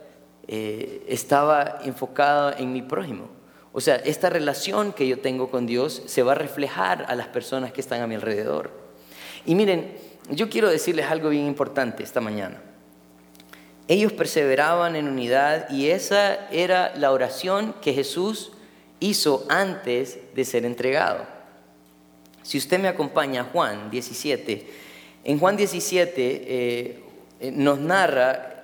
Eh, 0.51 1.05
estaba 1.07 1.77
enfocada 1.85 2.55
en 2.57 2.73
mi 2.73 2.81
prójimo. 2.81 3.29
O 3.71 3.81
sea, 3.81 3.97
esta 3.97 4.31
relación 4.31 4.93
que 4.93 5.07
yo 5.07 5.19
tengo 5.19 5.51
con 5.51 5.67
Dios 5.67 6.01
se 6.07 6.23
va 6.23 6.31
a 6.31 6.35
reflejar 6.35 7.05
a 7.07 7.13
las 7.13 7.27
personas 7.27 7.71
que 7.71 7.81
están 7.81 8.01
a 8.01 8.07
mi 8.07 8.15
alrededor. 8.15 8.71
Y 9.45 9.53
miren, 9.53 9.93
yo 10.31 10.49
quiero 10.49 10.67
decirles 10.67 11.05
algo 11.05 11.29
bien 11.29 11.45
importante 11.45 12.01
esta 12.01 12.19
mañana. 12.19 12.63
Ellos 13.87 14.11
perseveraban 14.11 14.95
en 14.95 15.07
unidad 15.07 15.69
y 15.69 15.91
esa 15.91 16.49
era 16.49 16.95
la 16.95 17.11
oración 17.11 17.75
que 17.79 17.93
Jesús 17.93 18.51
hizo 18.99 19.45
antes 19.49 20.17
de 20.33 20.45
ser 20.45 20.65
entregado. 20.65 21.27
Si 22.41 22.57
usted 22.57 22.79
me 22.79 22.87
acompaña 22.87 23.41
a 23.41 23.43
Juan 23.45 23.91
17, 23.91 24.67
en 25.25 25.37
Juan 25.37 25.57
17 25.57 26.41
eh, 26.47 27.51
nos 27.51 27.77
narra 27.77 28.58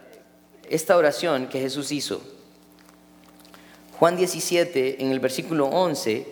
esta 0.70 0.98
oración 0.98 1.48
que 1.48 1.60
Jesús 1.60 1.92
hizo. 1.92 2.22
Juan 4.00 4.18
17, 4.18 5.04
en 5.04 5.12
el 5.12 5.20
versículo 5.20 5.68
11, 5.68 6.28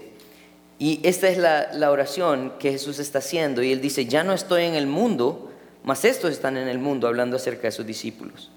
y 0.79 0.99
esta 1.03 1.29
es 1.29 1.37
la, 1.37 1.71
la, 1.73 1.91
oración 1.91 2.53
que 2.59 2.71
Jesús 2.71 2.99
está 2.99 3.19
haciendo, 3.19 3.63
y 3.63 3.71
él 3.71 3.79
dice, 3.79 4.05
ya 4.05 4.23
no 4.23 4.33
estoy 4.33 4.63
en 4.63 4.75
el 4.75 4.87
mundo, 4.87 5.51
mas 5.83 6.03
estos 6.03 6.31
están 6.31 6.57
en 6.57 6.67
el 6.67 6.79
mundo, 6.79 7.07
hablando 7.07 7.37
acerca 7.37 7.63
de 7.63 7.71
sus 7.71 7.85
discípulos 7.85 8.49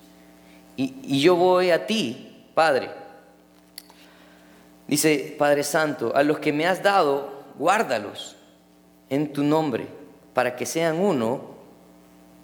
y, 0.76 1.20
yo 1.20 1.36
voy 1.36 1.70
a 1.70 1.86
ti, 1.86 2.44
Padre. 2.54 2.90
Dice, 4.86 5.34
Padre 5.38 5.64
Santo, 5.64 6.14
a 6.14 6.22
los 6.22 6.38
que 6.38 6.52
me 6.52 6.66
has 6.66 6.82
dado, 6.82 7.44
guárdalos 7.58 8.36
en 9.08 9.32
tu 9.32 9.42
nombre, 9.42 9.88
para 10.34 10.54
que 10.54 10.66
sean 10.66 11.00
uno, 11.00 11.56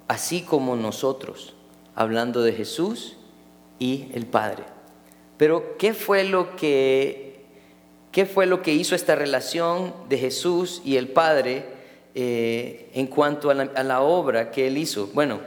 así 0.09 0.43
como 0.43 0.77
nosotros, 0.77 1.55
hablando 1.95 2.43
de 2.43 2.53
Jesús 2.53 3.19
y 3.83 4.09
el 4.15 4.27
Padre. 4.27 4.63
Pero, 5.37 5.77
¿qué 5.77 5.93
fue 5.93 6.23
lo 6.23 6.55
que, 6.55 7.41
qué 8.13 8.27
fue 8.27 8.47
lo 8.47 8.63
que 8.63 8.73
hizo 8.73 8.95
esta 8.95 9.17
relación 9.17 9.93
de 10.09 10.19
Jesús 10.19 10.81
y 10.85 10.99
el 10.99 11.09
Padre 11.09 11.65
eh, 12.15 12.91
en 12.95 13.09
cuanto 13.09 13.51
a 13.51 13.55
la, 13.55 13.65
a 13.75 13.83
la 13.83 14.03
obra 14.03 14.53
que 14.53 14.69
Él 14.69 14.79
hizo? 14.79 15.09
Bueno, 15.09 15.41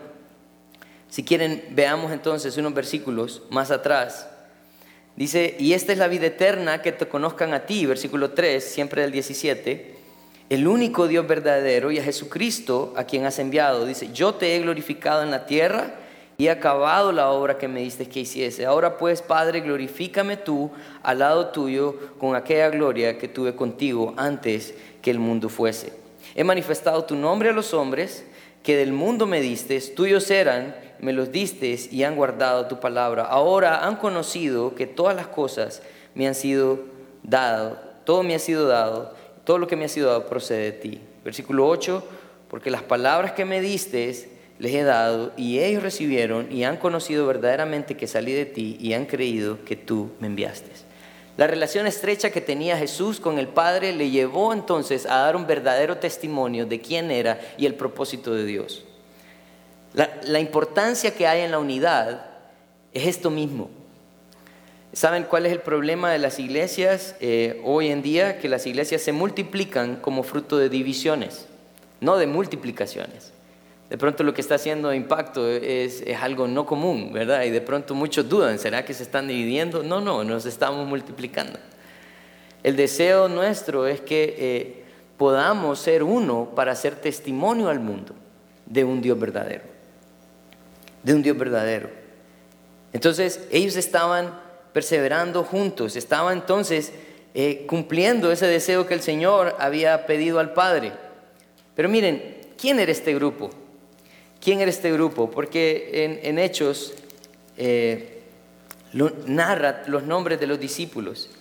si 1.09 1.23
quieren, 1.23 1.63
veamos 1.71 2.11
entonces 2.11 2.57
unos 2.57 2.73
versículos 2.73 3.43
más 3.51 3.71
atrás. 3.71 4.27
Dice, 5.15 5.55
y 5.57 5.71
esta 5.71 5.93
es 5.93 5.97
la 5.97 6.09
vida 6.09 6.27
eterna, 6.27 6.81
que 6.81 6.91
te 6.91 7.07
conozcan 7.07 7.53
a 7.53 7.65
ti, 7.65 7.85
versículo 7.85 8.31
3, 8.31 8.61
siempre 8.61 9.03
del 9.03 9.13
17, 9.13 9.95
el 10.49 10.67
único 10.67 11.07
Dios 11.07 11.25
verdadero 11.25 11.89
y 11.89 11.99
a 11.99 12.03
Jesucristo 12.03 12.93
a 12.97 13.05
quien 13.05 13.23
has 13.23 13.39
enviado. 13.39 13.85
Dice, 13.85 14.09
yo 14.11 14.35
te 14.35 14.57
he 14.57 14.59
glorificado 14.59 15.23
en 15.23 15.31
la 15.31 15.45
tierra 15.45 16.01
y 16.37 16.47
acabado 16.47 17.11
la 17.11 17.29
obra 17.29 17.57
que 17.57 17.67
me 17.67 17.81
diste 17.81 18.07
que 18.07 18.21
hiciese. 18.21 18.65
Ahora 18.65 18.97
pues, 18.97 19.21
Padre, 19.21 19.61
glorifícame 19.61 20.37
tú 20.37 20.71
al 21.03 21.19
lado 21.19 21.47
tuyo 21.47 21.95
con 22.17 22.35
aquella 22.35 22.69
gloria 22.69 23.17
que 23.17 23.27
tuve 23.27 23.55
contigo 23.55 24.13
antes 24.17 24.73
que 25.01 25.11
el 25.11 25.19
mundo 25.19 25.49
fuese. 25.49 25.93
He 26.35 26.43
manifestado 26.43 27.05
tu 27.05 27.15
nombre 27.15 27.49
a 27.49 27.53
los 27.53 27.73
hombres 27.73 28.25
que 28.63 28.75
del 28.75 28.91
mundo 28.91 29.27
me 29.27 29.41
diste, 29.41 29.79
tuyos 29.79 30.29
eran 30.31 30.75
me 30.99 31.13
los 31.13 31.31
diste 31.31 31.77
y 31.91 32.03
han 32.03 32.15
guardado 32.15 32.67
tu 32.67 32.79
palabra. 32.79 33.23
Ahora 33.23 33.85
han 33.85 33.97
conocido 33.97 34.75
que 34.75 34.87
todas 34.87 35.15
las 35.15 35.27
cosas 35.27 35.81
me 36.13 36.27
han 36.27 36.35
sido 36.35 36.79
dado, 37.23 37.79
todo 38.05 38.23
me 38.23 38.35
ha 38.35 38.39
sido 38.39 38.67
dado, 38.67 39.13
todo 39.43 39.57
lo 39.57 39.67
que 39.67 39.75
me 39.75 39.85
ha 39.85 39.89
sido 39.89 40.09
dado 40.09 40.27
procede 40.27 40.63
de 40.63 40.71
ti. 40.71 41.01
Versículo 41.23 41.67
8, 41.67 42.03
porque 42.49 42.71
las 42.71 42.83
palabras 42.83 43.33
que 43.33 43.45
me 43.45 43.61
diste 43.61 44.09
les 44.59 44.73
he 44.73 44.83
dado 44.83 45.33
y 45.35 45.59
ellos 45.59 45.83
recibieron 45.83 46.51
y 46.51 46.63
han 46.63 46.77
conocido 46.77 47.27
verdaderamente 47.27 47.97
que 47.97 48.07
salí 48.07 48.33
de 48.33 48.45
ti 48.45 48.77
y 48.79 48.93
han 48.93 49.05
creído 49.05 49.63
que 49.65 49.75
tú 49.75 50.11
me 50.19 50.27
enviaste. 50.27 50.71
La 51.37 51.47
relación 51.47 51.85
estrecha 51.85 52.29
que 52.29 52.39
tenía 52.39 52.77
Jesús 52.77 53.19
con 53.19 53.37
el 53.37 53.49
Padre 53.49 53.91
le 53.91 54.09
llevó 54.09 54.53
entonces 54.53 55.05
a 55.05 55.17
dar 55.17 55.35
un 55.35 55.45
verdadero 55.45 55.97
testimonio 55.97 56.65
de 56.65 56.79
quién 56.79 57.11
era 57.11 57.39
y 57.57 57.65
el 57.65 57.75
propósito 57.75 58.33
de 58.33 58.45
Dios. 58.45 58.85
La, 59.93 60.39
importancia 60.39 61.11
que 61.11 61.27
hay 61.27 61.41
en 61.41 61.51
la 61.51 61.59
unidad 61.59 62.25
es 62.93 63.07
esto 63.07 63.29
mismo. 63.29 63.69
¿Saben 64.91 65.23
cuál 65.23 65.45
es 65.45 65.51
el 65.51 65.59
problema 65.59 66.11
de 66.11 66.19
las 66.19 66.39
iglesias 66.39 67.15
eh, 67.19 67.61
hoy 67.65 67.89
en 67.89 68.01
día? 68.01 68.39
Que 68.39 68.49
las 68.49 68.65
iglesias 68.65 69.01
se 69.01 69.11
multiplican 69.11 69.97
como 69.97 70.23
fruto 70.23 70.57
de 70.57 70.69
divisiones, 70.69 71.47
no 71.99 72.17
de 72.17 72.27
multiplicaciones. 72.27 73.34
De 73.89 73.97
pronto 73.97 74.23
lo 74.23 74.33
que 74.33 74.41
está 74.41 74.55
haciendo 74.55 74.93
impacto 74.93 75.47
es, 75.47 76.03
algo 76.19 76.47
no 76.47 76.65
común, 76.65 77.13
¿verdad? 77.13 77.43
Y 77.43 77.51
de 77.51 77.61
pronto 77.61 77.93
muchos 77.93 78.27
dudan, 78.27 78.57
¿será 78.57 78.83
que 78.83 78.93
se 78.93 79.03
están 79.03 79.27
dividiendo? 79.27 79.83
No, 79.83 80.01
no, 80.01 80.23
nos 80.23 80.45
estamos 80.45 80.87
multiplicando. 80.87 81.59
El 82.63 82.75
deseo 82.75 83.29
nuestro 83.29 83.85
es 83.85 84.01
que 84.01 84.35
eh, 84.37 84.83
podamos 85.17 85.79
ser 85.79 86.01
uno 86.01 86.51
para 86.55 86.71
hacer 86.71 86.95
testimonio 86.95 87.69
al 87.69 87.79
mundo 87.79 88.15
de 88.65 88.83
un 88.83 89.01
Dios 89.01 89.19
verdadero 89.19 89.75
de 91.05 91.13
un 91.13 91.21
Dios 91.21 91.37
verdadero. 91.37 91.89
Entonces 92.91 93.47
ellos 93.51 93.75
estaban 93.75 94.39
perseverando 94.73 95.43
juntos, 95.43 95.95
estaban 95.95 96.39
entonces 96.39 96.91
eh, 97.35 97.65
cumpliendo 97.67 98.31
ese 98.31 98.47
deseo 98.47 98.87
que 98.87 98.95
el 98.95 99.01
Señor 99.01 99.55
había 99.59 100.07
pedido 100.07 100.39
al 100.39 100.53
Padre. 100.53 100.93
Pero 101.75 101.89
miren, 101.89 102.37
¿quién 102.57 102.79
era 102.79 102.91
este 102.91 103.13
grupo? 103.13 103.51
¿Quién 104.45 104.61
era 104.61 104.69
este 104.69 104.91
grupo? 104.91 105.31
Porque 105.31 106.21
en, 106.21 106.37
Hechos 106.37 106.93
eh, 107.57 108.21
narra 109.25 109.81
los 109.87 110.03
nombres 110.03 110.39
de 110.39 110.45
los 110.45 110.59
discípulos. 110.59 111.31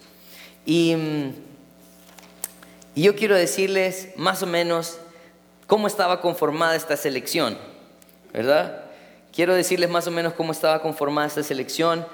Y, 0.65 0.97
y 2.95 3.03
yo 3.03 3.15
quiero 3.15 3.37
decirles 3.37 4.09
más 4.17 4.43
o 4.43 4.47
menos 4.47 4.97
cómo 5.67 5.87
estaba 5.87 6.23
conformada 6.23 6.77
esta 6.77 6.97
selección, 6.97 7.59
¿verdad? 8.33 8.87
Quiero 9.35 9.53
decirles 9.55 9.91
más 9.91 10.07
o 10.07 10.11
menos 10.11 10.33
cómo 10.33 10.53
estaba 10.53 10.81
conformada 10.81 11.27
esta 11.27 11.43
selección. 11.43 12.07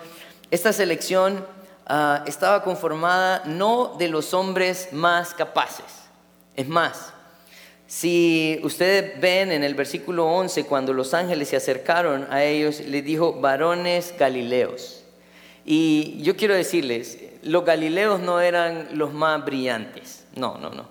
Esta 0.50 0.72
selección 0.72 1.46
ah, 1.86 2.24
estaba 2.26 2.64
conformada 2.64 3.44
no 3.46 3.94
de 3.96 4.08
los 4.08 4.34
hombres 4.34 4.88
más 4.90 5.34
capaces. 5.34 5.86
Es 6.56 6.66
más, 6.66 7.12
si 7.90 8.60
ustedes 8.62 9.20
ven 9.20 9.50
en 9.50 9.64
el 9.64 9.74
versículo 9.74 10.24
11, 10.26 10.64
cuando 10.66 10.92
los 10.92 11.12
ángeles 11.12 11.48
se 11.48 11.56
acercaron 11.56 12.24
a 12.30 12.44
ellos, 12.44 12.78
les 12.78 13.04
dijo 13.04 13.40
varones 13.40 14.14
galileos. 14.16 15.02
Y 15.64 16.22
yo 16.22 16.36
quiero 16.36 16.54
decirles, 16.54 17.18
los 17.42 17.64
galileos 17.64 18.20
no 18.20 18.40
eran 18.40 18.90
los 18.92 19.12
más 19.12 19.44
brillantes, 19.44 20.24
no, 20.36 20.56
no, 20.58 20.70
no. 20.70 20.88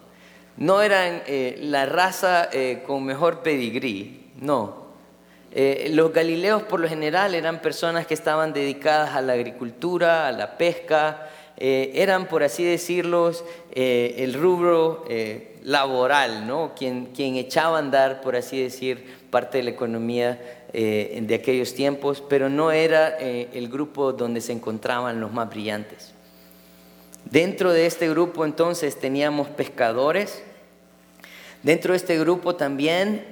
No 0.57 0.81
eran 0.81 1.23
eh, 1.25 1.57
la 1.61 1.85
raza 1.85 2.49
eh, 2.51 2.83
con 2.85 3.05
mejor 3.05 3.43
pedigrí, 3.43 4.31
no. 4.35 4.89
Eh, 5.53 5.91
los 5.93 6.11
galileos 6.11 6.63
por 6.63 6.81
lo 6.81 6.89
general 6.89 7.33
eran 7.33 7.61
personas 7.61 8.07
que 8.07 8.13
estaban 8.13 8.51
dedicadas 8.51 9.15
a 9.15 9.21
la 9.21 9.33
agricultura, 9.33 10.27
a 10.27 10.33
la 10.33 10.57
pesca, 10.57 11.29
eh, 11.61 11.91
eran, 11.95 12.29
por 12.29 12.41
así 12.41 12.63
decirlo, 12.63 13.33
eh, 13.73 14.15
el 14.19 14.33
rubro 14.33 15.03
laboral, 15.61 16.47
¿no? 16.47 16.71
quien, 16.73 17.07
quien 17.07 17.35
echaba 17.35 17.75
a 17.75 17.79
andar, 17.79 18.21
por 18.21 18.37
así 18.37 18.63
decir, 18.63 19.05
parte 19.29 19.57
de 19.57 19.65
la 19.65 19.71
economía 19.71 20.55
de 20.71 21.35
aquellos 21.35 21.73
tiempos, 21.73 22.23
pero 22.29 22.47
no 22.47 22.71
era 22.71 23.17
el 23.17 23.67
grupo 23.69 24.13
donde 24.13 24.39
se 24.39 24.53
encontraban 24.53 25.19
los 25.19 25.33
más 25.33 25.49
brillantes. 25.49 26.13
Dentro 27.25 27.73
de 27.73 27.87
este 27.87 28.07
grupo 28.07 28.45
entonces 28.45 28.97
teníamos 28.97 29.49
pescadores, 29.49 30.41
dentro 31.63 31.91
de 31.93 31.97
este 31.97 32.17
grupo 32.19 32.55
también 32.55 33.27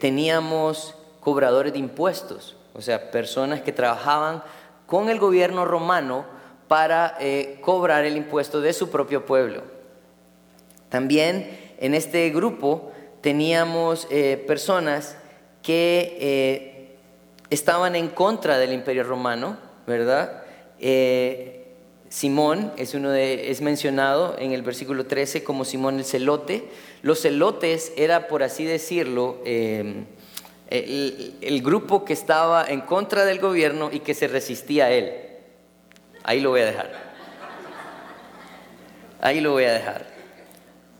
teníamos 0.00 0.94
cobradores 1.20 1.72
de 1.74 1.78
impuestos, 1.78 2.56
o 2.72 2.80
sea, 2.80 3.10
personas 3.10 3.60
que 3.60 3.72
trabajaban 3.72 4.42
con 4.86 5.08
el 5.08 5.18
gobierno 5.18 5.64
romano 5.64 6.33
para 6.74 7.16
eh, 7.20 7.58
cobrar 7.60 8.04
el 8.04 8.16
impuesto 8.16 8.60
de 8.60 8.72
su 8.72 8.90
propio 8.90 9.24
pueblo. 9.24 9.62
También 10.88 11.56
en 11.78 11.94
este 11.94 12.28
grupo 12.30 12.90
teníamos 13.20 14.08
eh, 14.10 14.42
personas 14.44 15.16
que 15.62 16.18
eh, 16.20 16.96
estaban 17.48 17.94
en 17.94 18.08
contra 18.08 18.58
del 18.58 18.72
imperio 18.72 19.04
romano, 19.04 19.56
¿verdad? 19.86 20.42
Simón 22.08 22.72
es, 22.76 22.94
uno 22.94 23.10
de, 23.10 23.52
es 23.52 23.60
mencionado 23.60 24.34
en 24.36 24.50
el 24.50 24.62
versículo 24.62 25.06
13 25.06 25.44
como 25.44 25.64
Simón 25.64 25.98
el 25.98 26.04
celote. 26.04 26.64
Los 27.02 27.20
celotes 27.20 27.92
era, 27.96 28.26
por 28.26 28.42
así 28.42 28.64
decirlo, 28.64 29.38
el, 29.44 30.06
grupo 31.62 32.04
que 32.04 32.14
estaba 32.14 32.66
en 32.66 32.80
contra 32.80 33.24
del 33.24 33.38
gobierno 33.38 33.90
y 33.92 34.00
que 34.00 34.14
se 34.14 34.26
resistía 34.26 34.86
a 34.86 34.90
él. 34.90 35.23
Ahí 36.24 36.40
lo 36.40 36.50
voy 36.50 36.62
a 36.62 36.66
dejar. 36.66 36.90
Ahí 39.20 39.40
lo 39.40 39.52
voy 39.52 39.64
a 39.64 39.72
dejar. 39.74 40.06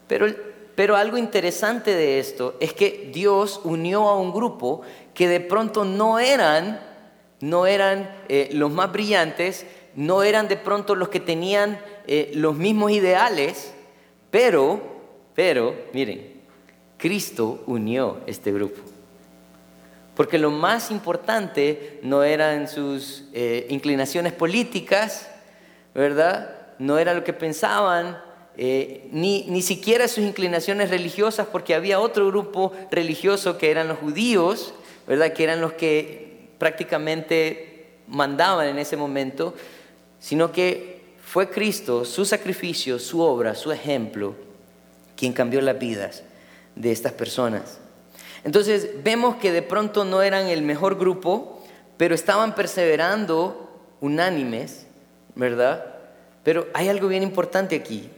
Pero, 0.07 0.27
pero 0.75 0.97
algo 0.97 1.17
interesante 1.17 1.95
de 1.95 2.19
esto 2.19 2.57
es 2.61 2.75
que 2.75 3.11
Dios 3.13 3.61
unió 3.65 4.09
a 4.09 4.19
un 4.19 4.33
grupo 4.33 4.83
que 5.15 5.27
de 5.27 5.41
pronto 5.41 5.85
no 5.85 6.19
eran, 6.19 6.79
no 7.41 7.67
eran 7.67 8.15
eh, 8.29 8.51
los 8.53 8.71
más 8.71 8.93
brillantes, 8.93 9.67
no 9.97 10.23
eran 10.23 10.47
de 10.47 10.59
pronto 10.59 10.95
los 10.95 11.09
que 11.09 11.21
tenían 11.21 11.81
eh, 12.07 12.31
los 12.35 12.55
mismos 12.55 12.91
ideales, 12.93 13.73
pero, 14.31 14.81
pero, 15.35 15.75
miren, 15.95 16.43
Cristo 16.99 17.63
unió 17.67 18.21
este 18.27 18.53
grupo. 18.53 18.94
Porque 20.17 20.39
lo 20.39 20.51
más 20.51 20.91
importante 20.91 21.99
no 22.03 22.23
eran 22.23 22.69
sus 22.69 23.25
eh, 23.33 23.67
inclinaciones 23.69 24.33
políticas, 24.33 25.29
¿verdad? 25.95 26.51
No 26.79 26.99
era 26.99 27.15
lo 27.15 27.25
que 27.25 27.33
pensaban, 27.33 28.21
eh, 28.57 29.09
ni, 29.11 29.45
ni 29.49 29.63
siquiera 29.63 30.07
sus 30.07 30.25
inclinaciones 30.25 30.91
religiosas, 30.91 31.49
porque 31.51 31.75
había 31.75 31.99
otro 31.99 32.29
grupo 32.29 32.73
religioso 32.91 33.59
que 33.59 33.71
eran 33.71 33.89
los 33.89 33.99
judíos, 33.99 34.75
¿verdad? 35.09 35.33
Que 35.33 35.45
eran 35.45 35.61
los 35.61 35.73
que 35.73 36.49
prácticamente 36.59 37.99
mandaban 38.07 38.69
en 38.69 38.79
ese 38.79 38.97
momento, 38.97 39.55
sino 40.21 40.53
que 40.53 41.03
fue 41.25 41.51
Cristo, 41.51 42.05
su 42.05 42.25
sacrificio, 42.25 42.99
su 42.99 43.21
obra, 43.21 43.55
su 43.55 43.73
ejemplo, 43.73 44.37
quien 45.17 45.33
cambió 45.33 45.61
las 45.61 45.79
vidas 45.79 46.23
de 46.77 46.93
estas 46.93 47.13
personas. 47.13 47.81
Entonces 48.45 49.03
vemos 49.03 49.37
que 49.37 49.53
de 49.53 49.63
pronto 49.63 50.05
no 50.05 50.23
eran 50.23 50.47
el 50.49 50.63
mejor 50.63 50.99
grupo, 50.99 51.63
pero 51.97 52.15
estaban 52.15 52.55
perseverando 52.55 53.71
unánimes, 54.01 54.87
¿verdad? 55.35 55.85
Pero 56.43 56.67
hay 56.75 56.89
algo 56.89 57.09
bien 57.09 57.23
importante 57.23 57.75
aquí, 57.75 58.11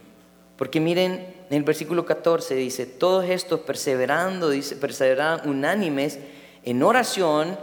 porque 0.57 0.81
miren, 0.81 1.33
en 1.49 1.57
el 1.57 1.63
versículo 1.63 2.05
14 2.05 2.55
dice, 2.55 2.85
todos 2.85 3.25
estos 3.25 3.61
perseverando, 3.61 4.49
dice, 4.49 4.75
perseveran 4.75 5.47
unánimes 5.47 6.19
en 6.63 6.83
oración 6.83 7.57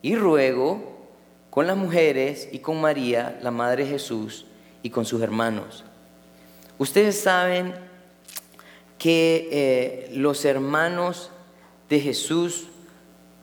y 0.00 0.16
ruego 0.16 0.98
con 1.50 1.66
las 1.66 1.76
mujeres 1.76 2.48
y 2.50 2.60
con 2.60 2.80
María, 2.80 3.38
la 3.42 3.50
Madre 3.50 3.84
de 3.84 3.90
Jesús, 3.90 4.46
y 4.82 4.88
con 4.88 5.04
sus 5.04 5.20
hermanos. 5.20 5.84
Ustedes 6.78 7.20
saben 7.20 7.74
que 8.98 9.48
eh, 9.52 10.10
los 10.14 10.44
hermanos 10.46 11.30
de 11.90 12.00
Jesús 12.00 12.68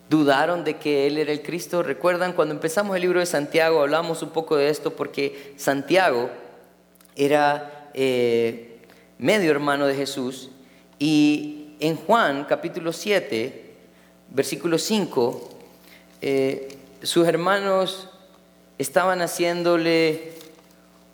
dudaron 0.10 0.64
de 0.64 0.78
que 0.78 1.06
Él 1.06 1.18
era 1.18 1.32
el 1.32 1.44
Cristo. 1.44 1.84
¿Recuerdan 1.84 2.34
cuando 2.34 2.56
empezamos 2.56 2.96
el 2.96 3.02
libro 3.02 3.20
de 3.20 3.26
Santiago? 3.26 3.82
Hablamos 3.82 4.24
un 4.24 4.30
poco 4.30 4.56
de 4.56 4.70
esto 4.70 4.94
porque 4.96 5.54
Santiago 5.58 6.30
era 7.16 7.90
eh, 7.94 8.80
medio 9.18 9.52
hermano 9.52 9.86
de 9.86 9.96
Jesús 9.96 10.50
y 10.98 11.74
en 11.80 11.98
Juan 11.98 12.46
capítulo 12.46 12.94
7, 12.94 13.66
versículo 14.30 14.80
5, 14.80 15.50
eh, 16.22 16.70
sus 17.04 17.28
hermanos 17.28 18.10
estaban 18.78 19.22
haciéndole 19.22 20.32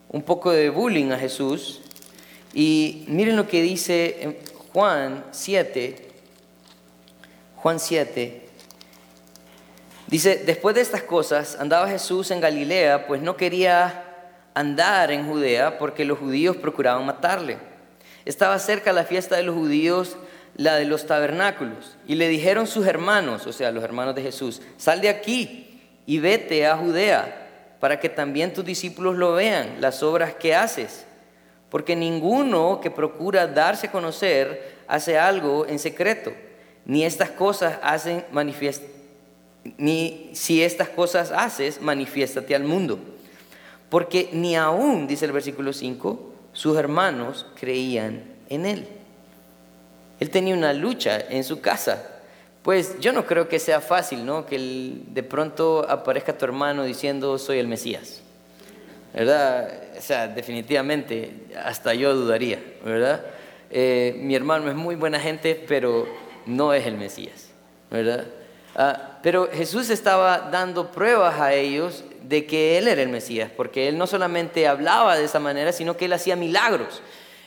un 0.10 0.22
poco 0.22 0.52
de 0.52 0.70
bullying 0.70 1.12
a 1.12 1.18
Jesús 1.18 1.82
y 2.54 3.06
miren 3.08 3.36
lo 3.36 3.48
que 3.48 3.62
dice 3.64 4.38
Juan 4.72 5.26
7, 5.32 6.13
Juan 7.64 7.80
7. 7.80 8.42
Dice, 10.08 10.44
después 10.46 10.76
de 10.76 10.82
estas 10.82 11.04
cosas 11.04 11.56
andaba 11.58 11.88
Jesús 11.88 12.30
en 12.32 12.42
Galilea, 12.42 13.08
pues 13.08 13.22
no 13.22 13.38
quería 13.38 14.04
andar 14.54 15.12
en 15.12 15.26
Judea 15.26 15.78
porque 15.78 16.04
los 16.04 16.20
judíos 16.20 16.58
procuraban 16.58 17.06
matarle. 17.06 17.58
Estaba 18.26 18.60
cerca 18.60 18.92
la 18.92 19.06
fiesta 19.06 19.38
de 19.38 19.44
los 19.44 19.56
judíos, 19.56 20.18
la 20.58 20.76
de 20.76 20.84
los 20.84 21.08
tabernáculos, 21.08 21.96
y 22.06 22.16
le 22.16 22.28
dijeron 22.28 22.68
sus 22.68 22.86
hermanos, 22.86 23.48
o 23.48 23.54
sea, 23.54 23.72
los 23.72 23.86
hermanos 23.86 24.14
de 24.14 24.24
Jesús, 24.24 24.62
sal 24.76 25.00
de 25.00 25.08
aquí 25.08 25.82
y 26.06 26.20
vete 26.20 26.68
a 26.68 26.76
Judea 26.76 27.78
para 27.80 27.98
que 27.98 28.10
también 28.10 28.52
tus 28.52 28.66
discípulos 28.66 29.16
lo 29.16 29.36
vean, 29.36 29.78
las 29.80 30.04
obras 30.04 30.34
que 30.34 30.54
haces. 30.54 31.06
Porque 31.70 31.96
ninguno 31.96 32.82
que 32.82 32.92
procura 32.92 33.48
darse 33.48 33.88
a 33.88 33.92
conocer 33.92 34.80
hace 34.86 35.18
algo 35.18 35.66
en 35.66 35.80
secreto 35.80 36.34
ni 36.86 37.04
estas 37.04 37.30
cosas 37.32 37.80
hacen 37.82 38.26
manifiest 38.32 38.84
ni 39.78 40.30
si 40.34 40.62
estas 40.64 40.90
cosas 40.90 41.32
haces, 41.32 41.82
manifiéstate 41.82 42.56
al 42.56 42.64
mundo. 42.64 43.00
Porque 43.90 44.30
ni 44.34 44.56
aún, 44.56 45.08
dice 45.08 45.26
el 45.26 45.32
versículo 45.32 45.74
5, 45.74 46.34
sus 46.52 46.78
hermanos 46.78 47.46
creían 47.60 48.24
en 48.50 48.66
él. 48.66 48.88
Él 50.20 50.30
tenía 50.30 50.56
una 50.56 50.74
lucha 50.74 51.20
en 51.30 51.44
su 51.44 51.62
casa. 51.62 52.10
Pues 52.62 53.00
yo 53.00 53.12
no 53.12 53.26
creo 53.26 53.50
que 53.50 53.60
sea 53.60 53.82
fácil, 53.82 54.26
¿no? 54.26 54.46
Que 54.46 54.58
de 55.08 55.24
pronto 55.24 55.86
aparezca 55.90 56.38
tu 56.38 56.46
hermano 56.46 56.84
diciendo 56.84 57.38
soy 57.38 57.60
el 57.60 57.68
Mesías. 57.68 58.22
¿Verdad? 59.14 59.72
O 59.98 60.02
sea, 60.02 60.28
definitivamente, 60.28 61.32
hasta 61.64 61.94
yo 61.94 62.16
dudaría, 62.16 62.64
¿verdad? 62.84 63.24
Eh, 63.70 64.16
mi 64.20 64.34
hermano 64.34 64.70
es 64.70 64.76
muy 64.76 64.96
buena 64.96 65.20
gente, 65.20 65.64
pero 65.68 66.08
no 66.46 66.74
es 66.74 66.86
el 66.86 66.98
Mesías, 66.98 67.50
¿verdad? 67.90 68.26
Ah, 68.76 69.20
pero 69.22 69.50
Jesús 69.52 69.90
estaba 69.90 70.50
dando 70.52 70.92
pruebas 70.92 71.40
a 71.40 71.54
ellos 71.54 72.04
de 72.24 72.46
que 72.46 72.78
Él 72.78 72.88
era 72.88 73.02
el 73.02 73.10
Mesías, 73.10 73.52
porque 73.56 73.88
Él 73.88 73.98
no 73.98 74.08
solamente 74.08 74.68
hablaba 74.68 75.16
de 75.16 75.26
esa 75.26 75.40
manera, 75.40 75.72
sino 75.72 75.96
que 75.96 76.06
Él 76.06 76.14
hacía 76.14 76.36
milagros. 76.36 77.02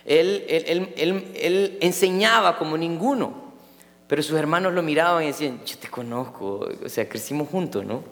Él, 0.04 0.44
él, 0.48 1.78
enseñaba 1.80 2.58
como 2.58 2.78
ninguno, 2.78 3.52
pero 4.06 4.22
sus 4.22 4.38
hermanos 4.38 4.72
lo 4.72 4.82
miraban 4.82 5.24
y 5.24 5.28
decían, 5.28 5.60
yo 5.66 5.78
te 5.78 5.88
conozco, 5.88 6.68
o 6.84 6.88
sea, 6.88 7.08
crecimos 7.08 7.48
juntos, 7.48 7.84
¿no? 7.84 8.04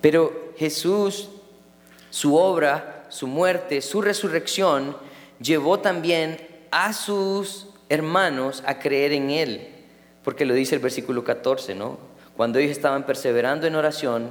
Pero 0.00 0.52
Jesús, 0.56 1.30
su 2.10 2.36
obra, 2.36 3.06
su 3.08 3.26
muerte, 3.26 3.82
su 3.82 4.00
resurrección, 4.00 4.96
llevó 5.40 5.80
también 5.80 6.38
a 6.70 6.92
sus 6.92 7.67
hermanos 7.88 8.62
a 8.66 8.78
creer 8.78 9.12
en 9.12 9.30
Él, 9.30 9.68
porque 10.22 10.44
lo 10.44 10.54
dice 10.54 10.74
el 10.74 10.80
versículo 10.80 11.24
14, 11.24 11.74
¿no? 11.74 11.98
Cuando 12.36 12.58
ellos 12.58 12.72
estaban 12.72 13.06
perseverando 13.06 13.66
en 13.66 13.74
oración, 13.74 14.30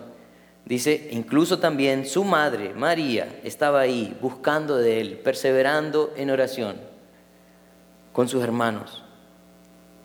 dice, 0.66 1.10
incluso 1.12 1.60
también 1.60 2.06
su 2.06 2.24
madre, 2.24 2.74
María, 2.74 3.40
estaba 3.44 3.82
ahí 3.82 4.18
buscando 4.22 4.78
de 4.78 5.02
Él, 5.02 5.18
perseverando 5.18 6.14
en 6.16 6.30
oración 6.30 6.78
con 8.14 8.28
sus 8.28 8.44
hermanos. 8.44 9.04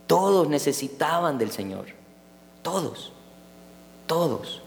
Todos 0.07 0.49
necesitaban 0.49 1.39
del 1.39 1.51
Señor, 1.51 1.87
todos, 2.63 3.13
todos, 4.07 4.63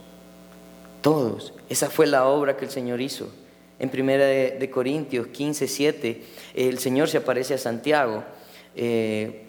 todos. 1.02 1.54
Esa 1.70 1.90
fue 1.90 2.08
la 2.08 2.26
obra 2.26 2.58
que 2.58 2.66
el 2.66 2.72
Señor 2.72 3.02
hizo. 3.02 3.30
En 3.78 3.90
primera 3.90 4.26
de, 4.26 4.72
Corintios 4.72 5.28
15, 5.28 5.68
7, 5.68 6.26
el 6.56 6.80
Señor 6.80 7.10
se 7.10 7.18
aparece 7.18 7.54
a 7.54 7.58
Santiago 7.58 8.24
eh, 8.76 9.42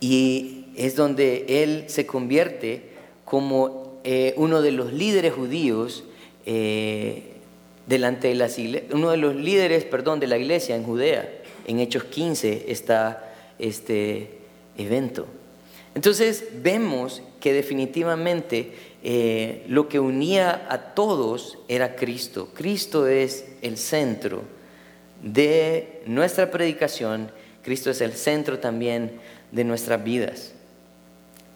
y 0.00 0.66
es 0.76 0.96
donde 0.96 1.62
él 1.62 1.84
se 1.88 2.06
convierte 2.06 2.90
como 3.24 4.00
eh, 4.04 4.34
uno 4.36 4.62
de 4.62 4.72
los 4.72 4.92
líderes 4.92 5.32
judíos 5.32 6.04
eh, 6.46 7.32
delante 7.86 8.28
de 8.28 8.34
las 8.34 8.58
uno 8.92 9.10
de 9.10 9.16
los 9.16 9.34
líderes, 9.34 9.84
perdón, 9.84 10.20
de 10.20 10.26
la 10.26 10.38
iglesia 10.38 10.76
en 10.76 10.84
Judea. 10.84 11.42
En 11.66 11.80
Hechos 11.80 12.04
15 12.04 12.66
está 12.68 13.34
este 13.58 14.38
evento. 14.76 15.26
Entonces 15.94 16.44
vemos 16.62 17.22
que 17.40 17.52
definitivamente 17.52 18.72
lo 19.68 19.88
que 19.88 20.00
unía 20.00 20.66
a 20.68 20.94
todos 20.94 21.58
era 21.68 21.94
Cristo. 21.94 22.48
Cristo 22.54 23.06
es 23.06 23.46
el 23.62 23.78
centro 23.78 24.42
de 25.22 26.02
nuestra 26.06 26.50
predicación 26.50 27.30
Cristo 27.64 27.90
es 27.90 28.00
el 28.00 28.12
centro 28.12 28.58
también 28.58 29.20
de 29.50 29.64
nuestras 29.64 30.04
vidas. 30.04 30.52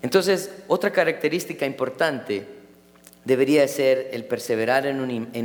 Entonces, 0.03 0.51
otra 0.69 0.91
característica 0.91 1.67
importante 1.67 2.47
debería 3.25 3.67
ser 3.69 4.09
el 4.13 4.25
perseverar 4.25 4.87
en, 4.87 5.01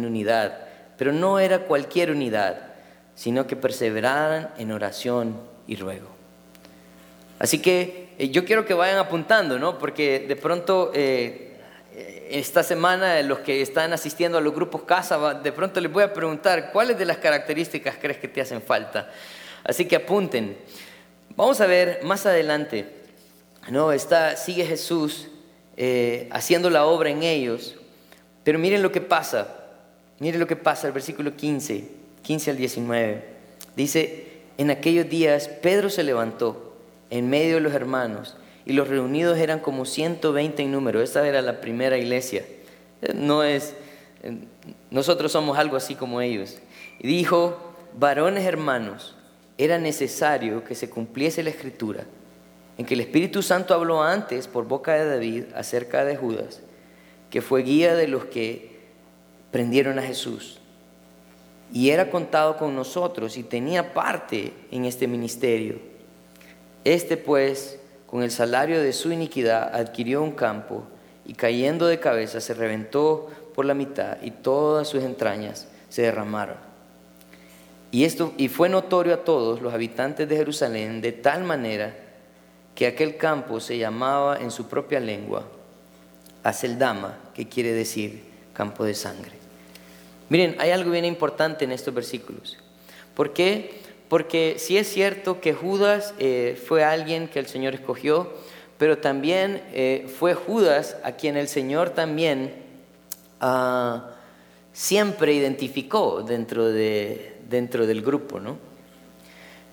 unidad, 0.05 0.59
pero 0.97 1.11
no 1.11 1.39
era 1.39 1.59
cualquier 1.59 2.11
unidad, 2.11 2.73
sino 3.15 3.45
que 3.45 3.55
perseveraran 3.55 4.51
en 4.57 4.71
oración 4.71 5.37
y 5.67 5.75
ruego. 5.75 6.07
Así 7.39 7.59
que 7.59 8.13
eh, 8.17 8.29
yo 8.29 8.45
quiero 8.45 8.65
que 8.65 8.73
vayan 8.73 8.99
apuntando, 8.99 9.59
¿no? 9.59 9.77
Porque 9.77 10.25
de 10.27 10.35
pronto 10.35 10.91
eh, 10.93 11.57
esta 12.29 12.63
semana 12.63 13.21
los 13.21 13.39
que 13.39 13.61
están 13.61 13.91
asistiendo 13.91 14.37
a 14.37 14.41
los 14.41 14.53
grupos 14.53 14.83
casa, 14.83 15.33
de 15.33 15.51
pronto 15.51 15.81
les 15.81 15.91
voy 15.91 16.03
a 16.03 16.13
preguntar, 16.13 16.71
¿cuáles 16.71 16.97
de 16.97 17.05
las 17.05 17.17
características 17.17 17.95
crees 17.99 18.17
que 18.17 18.27
te 18.27 18.39
hacen 18.39 18.61
falta? 18.61 19.11
Así 19.63 19.85
que 19.85 19.95
apunten. 19.95 20.57
Vamos 21.35 21.61
a 21.61 21.67
ver 21.67 22.01
más 22.03 22.25
adelante. 22.25 22.87
No, 23.69 23.91
está, 23.91 24.35
sigue 24.35 24.65
Jesús 24.65 25.29
eh, 25.77 26.27
haciendo 26.31 26.69
la 26.69 26.85
obra 26.85 27.09
en 27.09 27.23
ellos. 27.23 27.75
Pero 28.43 28.59
miren 28.59 28.81
lo 28.81 28.91
que 28.91 29.01
pasa. 29.01 29.63
Mire 30.19 30.37
lo 30.37 30.47
que 30.47 30.55
pasa, 30.55 30.87
el 30.87 30.93
versículo 30.93 31.35
15, 31.35 31.87
15 32.21 32.51
al 32.51 32.57
19. 32.57 33.23
Dice, 33.75 34.27
en 34.57 34.69
aquellos 34.69 35.09
días 35.09 35.47
Pedro 35.47 35.89
se 35.89 36.03
levantó 36.03 36.77
en 37.09 37.29
medio 37.29 37.55
de 37.55 37.61
los 37.61 37.73
hermanos 37.73 38.37
y 38.65 38.73
los 38.73 38.87
reunidos 38.87 39.37
eran 39.37 39.59
como 39.59 39.85
120 39.85 40.63
en 40.63 40.71
número. 40.71 41.01
Esta 41.01 41.27
era 41.27 41.41
la 41.41 41.61
primera 41.61 41.97
iglesia. 41.97 42.45
No 43.15 43.43
es, 43.43 43.75
nosotros 44.91 45.31
somos 45.31 45.57
algo 45.57 45.75
así 45.75 45.95
como 45.95 46.21
ellos. 46.21 46.57
Y 46.99 47.07
dijo, 47.07 47.75
varones 47.97 48.45
hermanos, 48.45 49.15
era 49.57 49.77
necesario 49.77 50.63
que 50.63 50.75
se 50.75 50.89
cumpliese 50.89 51.43
la 51.43 51.51
escritura 51.51 52.05
en 52.77 52.85
que 52.85 52.95
el 52.95 53.01
Espíritu 53.01 53.41
Santo 53.41 53.73
habló 53.73 54.01
antes 54.01 54.47
por 54.47 54.67
boca 54.67 54.93
de 54.93 55.05
David 55.05 55.43
acerca 55.55 56.05
de 56.05 56.15
Judas, 56.15 56.61
que 57.29 57.41
fue 57.41 57.63
guía 57.63 57.95
de 57.95 58.07
los 58.07 58.25
que 58.25 58.79
prendieron 59.51 59.99
a 59.99 60.03
Jesús. 60.03 60.59
Y 61.71 61.89
era 61.89 62.09
contado 62.09 62.57
con 62.57 62.75
nosotros 62.75 63.37
y 63.37 63.43
tenía 63.43 63.93
parte 63.93 64.53
en 64.71 64.85
este 64.85 65.07
ministerio. 65.07 65.79
Este 66.83 67.17
pues, 67.17 67.79
con 68.07 68.23
el 68.23 68.31
salario 68.31 68.81
de 68.81 68.93
su 68.93 69.11
iniquidad, 69.11 69.73
adquirió 69.75 70.21
un 70.21 70.31
campo 70.31 70.83
y 71.25 71.33
cayendo 71.33 71.87
de 71.87 71.99
cabeza 71.99 72.41
se 72.41 72.53
reventó 72.53 73.29
por 73.55 73.65
la 73.65 73.73
mitad 73.73 74.17
y 74.21 74.31
todas 74.31 74.87
sus 74.87 75.03
entrañas 75.03 75.67
se 75.89 76.03
derramaron. 76.03 76.72
Y 77.93 78.05
esto 78.05 78.33
y 78.37 78.47
fue 78.47 78.69
notorio 78.69 79.13
a 79.13 79.23
todos 79.23 79.61
los 79.61 79.71
habitantes 79.71 80.27
de 80.27 80.35
Jerusalén 80.35 80.99
de 80.99 81.11
tal 81.11 81.43
manera 81.43 81.95
que 82.73 82.87
aquel 82.87 83.17
campo 83.17 83.59
se 83.59 83.77
llamaba 83.77 84.39
en 84.39 84.49
su 84.49 84.67
propia 84.67 84.99
lengua 84.99 85.43
Aceldama, 86.41 87.19
que 87.35 87.47
quiere 87.47 87.71
decir 87.71 88.23
campo 88.51 88.83
de 88.83 88.95
sangre. 88.95 89.33
Miren, 90.29 90.55
hay 90.57 90.71
algo 90.71 90.89
bien 90.89 91.05
importante 91.05 91.65
en 91.65 91.71
estos 91.71 91.93
versículos. 91.93 92.57
¿Por 93.13 93.31
qué? 93.31 93.79
Porque 94.09 94.55
sí 94.57 94.75
es 94.75 94.91
cierto 94.91 95.39
que 95.39 95.53
Judas 95.53 96.15
eh, 96.17 96.59
fue 96.67 96.83
alguien 96.83 97.27
que 97.27 97.37
el 97.37 97.45
Señor 97.45 97.75
escogió, 97.75 98.33
pero 98.79 98.97
también 98.97 99.61
eh, 99.71 100.11
fue 100.17 100.33
Judas 100.33 100.97
a 101.03 101.11
quien 101.11 101.37
el 101.37 101.47
Señor 101.47 101.91
también 101.91 102.55
ah, 103.39 104.09
siempre 104.73 105.35
identificó 105.35 106.23
dentro, 106.23 106.69
de, 106.69 107.32
dentro 107.49 107.85
del 107.87 108.01
grupo. 108.01 108.39
¿no? 108.39 108.57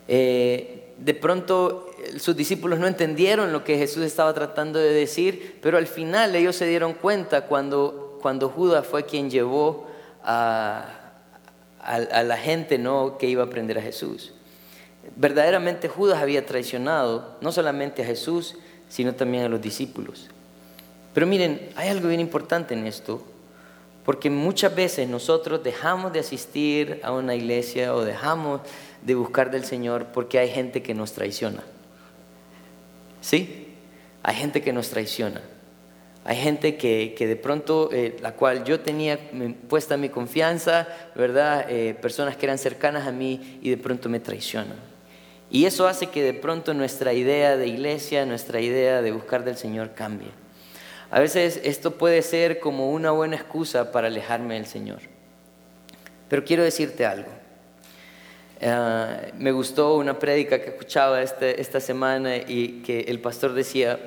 Eh, 0.09 0.95
de 0.99 1.15
pronto 1.15 1.91
sus 2.19 2.37
discípulos 2.37 2.79
no 2.79 2.87
entendieron 2.87 3.53
lo 3.53 3.65
que 3.65 3.79
Jesús 3.79 4.05
estaba 4.05 4.35
tratando 4.35 4.79
de 4.79 4.93
decir, 4.93 5.59
pero 5.63 5.79
al 5.79 5.87
final 5.87 6.35
ellos 6.35 6.57
se 6.57 6.67
dieron 6.67 6.95
cuenta 6.95 7.47
cuando, 7.47 8.19
cuando 8.21 8.49
Judas 8.49 8.87
fue 8.87 9.05
quien 9.05 9.31
llevó 9.31 9.87
a, 10.23 11.01
a, 11.81 12.23
la 12.23 12.37
gente 12.37 12.79
¿no? 12.79 13.17
que 13.19 13.27
iba 13.27 13.43
a 13.43 13.47
aprender 13.47 13.79
a 13.79 13.83
Jesús. 13.83 14.33
Verdaderamente 15.17 15.89
Judas 15.89 16.21
había 16.21 16.45
traicionado 16.45 17.37
no 17.41 17.53
solamente 17.53 18.03
a 18.03 18.07
Jesús, 18.07 18.57
sino 18.89 19.15
también 19.15 19.45
a 19.45 19.49
los 19.49 19.61
discípulos. 19.61 20.29
Pero 21.15 21.27
miren, 21.27 21.71
hay 21.77 21.89
algo 21.89 22.09
bien 22.09 22.21
importante 22.21 22.75
en 22.75 22.87
esto, 22.87 23.25
porque 24.11 24.29
muchas 24.29 24.75
veces 24.75 25.09
nosotros 25.09 25.63
dejamos 25.63 26.13
de 26.13 26.19
asistir 26.19 26.99
a 27.05 27.13
una 27.13 27.37
iglesia 27.37 27.95
o 27.95 28.05
dejamos 28.05 28.61
de 29.03 29.15
buscar 29.15 29.53
del 29.53 29.65
Señor 29.65 30.07
porque 30.07 30.41
hay 30.41 30.49
gente 30.49 30.83
que 30.83 30.95
nos 30.95 31.13
traiciona. 31.13 31.63
¿Sí? 33.21 33.69
Hay 34.25 34.35
gente 34.35 34.63
que 34.63 34.73
nos 34.73 34.91
traiciona. 34.91 35.41
Hay 36.25 36.37
gente 36.39 36.77
que, 36.77 37.15
de 37.17 37.37
pronto, 37.37 37.89
eh, 37.93 38.17
la 38.21 38.33
cual 38.33 38.65
yo 38.65 38.81
tenía 38.81 39.17
puesta 39.69 39.97
mi 39.97 40.09
confianza, 40.09 40.89
¿verdad? 41.15 41.67
Eh, 41.69 41.95
personas 41.95 42.37
que 42.37 42.47
eran 42.47 42.59
cercanas 42.59 43.07
a 43.07 43.13
mí 43.13 43.61
y 43.63 43.71
de 43.71 43.77
pronto 43.77 44.09
me 44.09 44.19
traicionan. 44.19 44.81
Y 45.53 45.67
eso 45.67 45.87
hace 45.87 46.09
que 46.09 46.25
de 46.25 46.35
pronto 46.35 46.75
nuestra 46.75 47.13
idea 47.13 47.57
de 47.57 47.69
iglesia, 47.69 48.27
nuestra 48.27 48.61
idea 48.61 49.03
de 49.03 49.13
buscar 49.13 49.45
del 49.45 49.57
Señor 49.57 49.93
cambie. 49.95 50.33
A 51.11 51.19
veces 51.19 51.61
esto 51.65 51.93
puede 51.93 52.23
ser 52.23 52.61
como 52.61 52.91
una 52.93 53.11
buena 53.11 53.37
excusa 53.37 53.91
para 53.91 54.07
alejarme 54.07 54.55
del 54.55 54.67
Señor. 54.67 55.01
Pero 56.29 56.45
quiero 56.45 56.63
decirte 56.63 57.05
algo. 57.05 57.31
Eh, 58.61 59.33
me 59.39 59.51
gustó 59.51 59.97
una 59.97 60.19
prédica 60.19 60.61
que 60.61 60.71
escuchaba 60.71 61.23
este, 61.23 61.61
esta 61.61 61.81
semana 61.81 62.37
y 62.37 62.83
que 62.85 63.01
el 63.01 63.19
pastor 63.19 63.55
decía, 63.55 63.99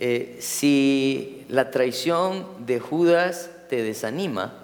eh, 0.00 0.36
si 0.40 1.44
la 1.48 1.70
traición 1.70 2.46
de 2.66 2.80
Judas 2.80 3.50
te 3.68 3.82
desanima, 3.82 4.54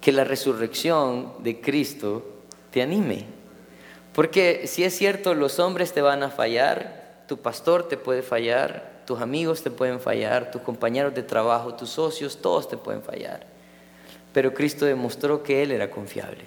que 0.00 0.12
la 0.12 0.24
resurrección 0.24 1.32
de 1.40 1.60
Cristo 1.60 2.24
te 2.70 2.82
anime. 2.82 3.26
Porque 4.14 4.66
si 4.66 4.84
es 4.84 4.96
cierto, 4.96 5.34
los 5.34 5.58
hombres 5.58 5.92
te 5.92 6.02
van 6.02 6.22
a 6.22 6.30
fallar, 6.30 7.24
tu 7.28 7.38
pastor 7.38 7.88
te 7.88 7.96
puede 7.96 8.22
fallar, 8.22 8.91
tus 9.06 9.20
amigos 9.20 9.62
te 9.62 9.70
pueden 9.70 10.00
fallar, 10.00 10.50
tus 10.50 10.62
compañeros 10.62 11.14
de 11.14 11.22
trabajo, 11.22 11.74
tus 11.74 11.90
socios, 11.90 12.38
todos 12.40 12.68
te 12.68 12.76
pueden 12.76 13.02
fallar. 13.02 13.46
Pero 14.32 14.54
Cristo 14.54 14.84
demostró 14.84 15.42
que 15.42 15.62
Él 15.62 15.72
era 15.72 15.90
confiable. 15.90 16.44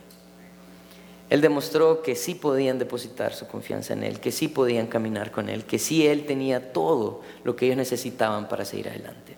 Él 1.29 1.41
demostró 1.41 2.01
que 2.01 2.15
sí 2.15 2.35
podían 2.35 2.77
depositar 2.77 3.33
su 3.33 3.47
confianza 3.47 3.93
en 3.93 4.03
Él, 4.03 4.19
que 4.19 4.31
sí 4.31 4.47
podían 4.47 4.87
caminar 4.87 5.31
con 5.31 5.49
Él, 5.49 5.65
que 5.65 5.79
sí 5.79 6.05
Él 6.05 6.25
tenía 6.25 6.71
todo 6.71 7.21
lo 7.43 7.55
que 7.55 7.65
ellos 7.65 7.77
necesitaban 7.77 8.47
para 8.47 8.63
seguir 8.63 8.89
adelante. 8.89 9.35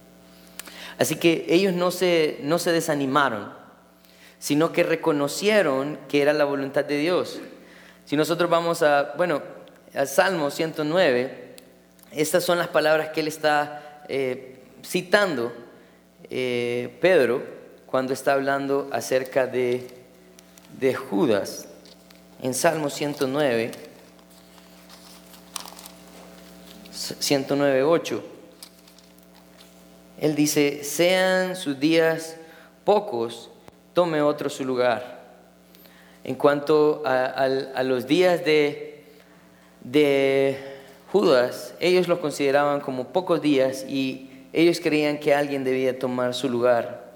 Así 0.98 1.16
que 1.16 1.46
ellos 1.50 1.74
no 1.74 1.92
se, 1.92 2.40
no 2.42 2.60
se 2.60 2.72
desanimaron, 2.72 3.54
sino 4.40 4.72
que 4.72 4.84
reconocieron 4.84 5.98
que 6.10 6.22
era 6.22 6.34
la 6.34 6.46
voluntad 6.46 6.84
de 6.84 6.98
Dios. 6.98 7.40
Si 8.06 8.18
nosotros 8.18 8.50
vamos 8.50 8.82
a, 8.82 9.14
bueno, 9.16 9.42
al 9.94 10.08
Salmo 10.08 10.52
109, 10.52 11.47
estas 12.12 12.44
son 12.44 12.58
las 12.58 12.68
palabras 12.68 13.10
que 13.10 13.22
él 13.22 13.28
está 13.28 14.04
eh, 14.08 14.60
citando, 14.86 15.54
eh, 16.30 16.98
Pedro, 17.02 17.44
cuando 17.86 18.14
está 18.14 18.34
hablando 18.34 18.90
acerca 18.92 19.48
de, 19.48 19.88
de 20.80 20.94
Judas 20.94 21.68
en 22.42 22.54
Salmo 22.54 22.90
109, 22.90 23.72
109, 26.92 27.84
8. 27.84 28.24
Él 30.20 30.36
dice, 30.36 30.84
sean 30.84 31.56
sus 31.56 31.80
días 31.80 32.38
pocos, 32.84 33.50
tome 33.94 34.22
otro 34.22 34.50
su 34.50 34.66
lugar. 34.66 35.18
En 36.24 36.36
cuanto 36.36 37.04
a, 37.06 37.84
los 37.84 38.08
días 38.08 38.44
de, 38.44 39.06
de 39.82 40.77
Judas, 41.12 41.74
ellos 41.80 42.08
los 42.08 42.20
consideraban 42.20 42.82
como 42.82 43.10
pocos 43.10 43.42
días 43.42 43.86
y 43.88 44.30
ellos 44.52 44.80
creían 44.82 45.20
que 45.20 45.34
alguien 45.34 45.64
debía 45.64 45.98
tomar 45.98 46.34
su 46.34 46.50
lugar. 46.50 47.08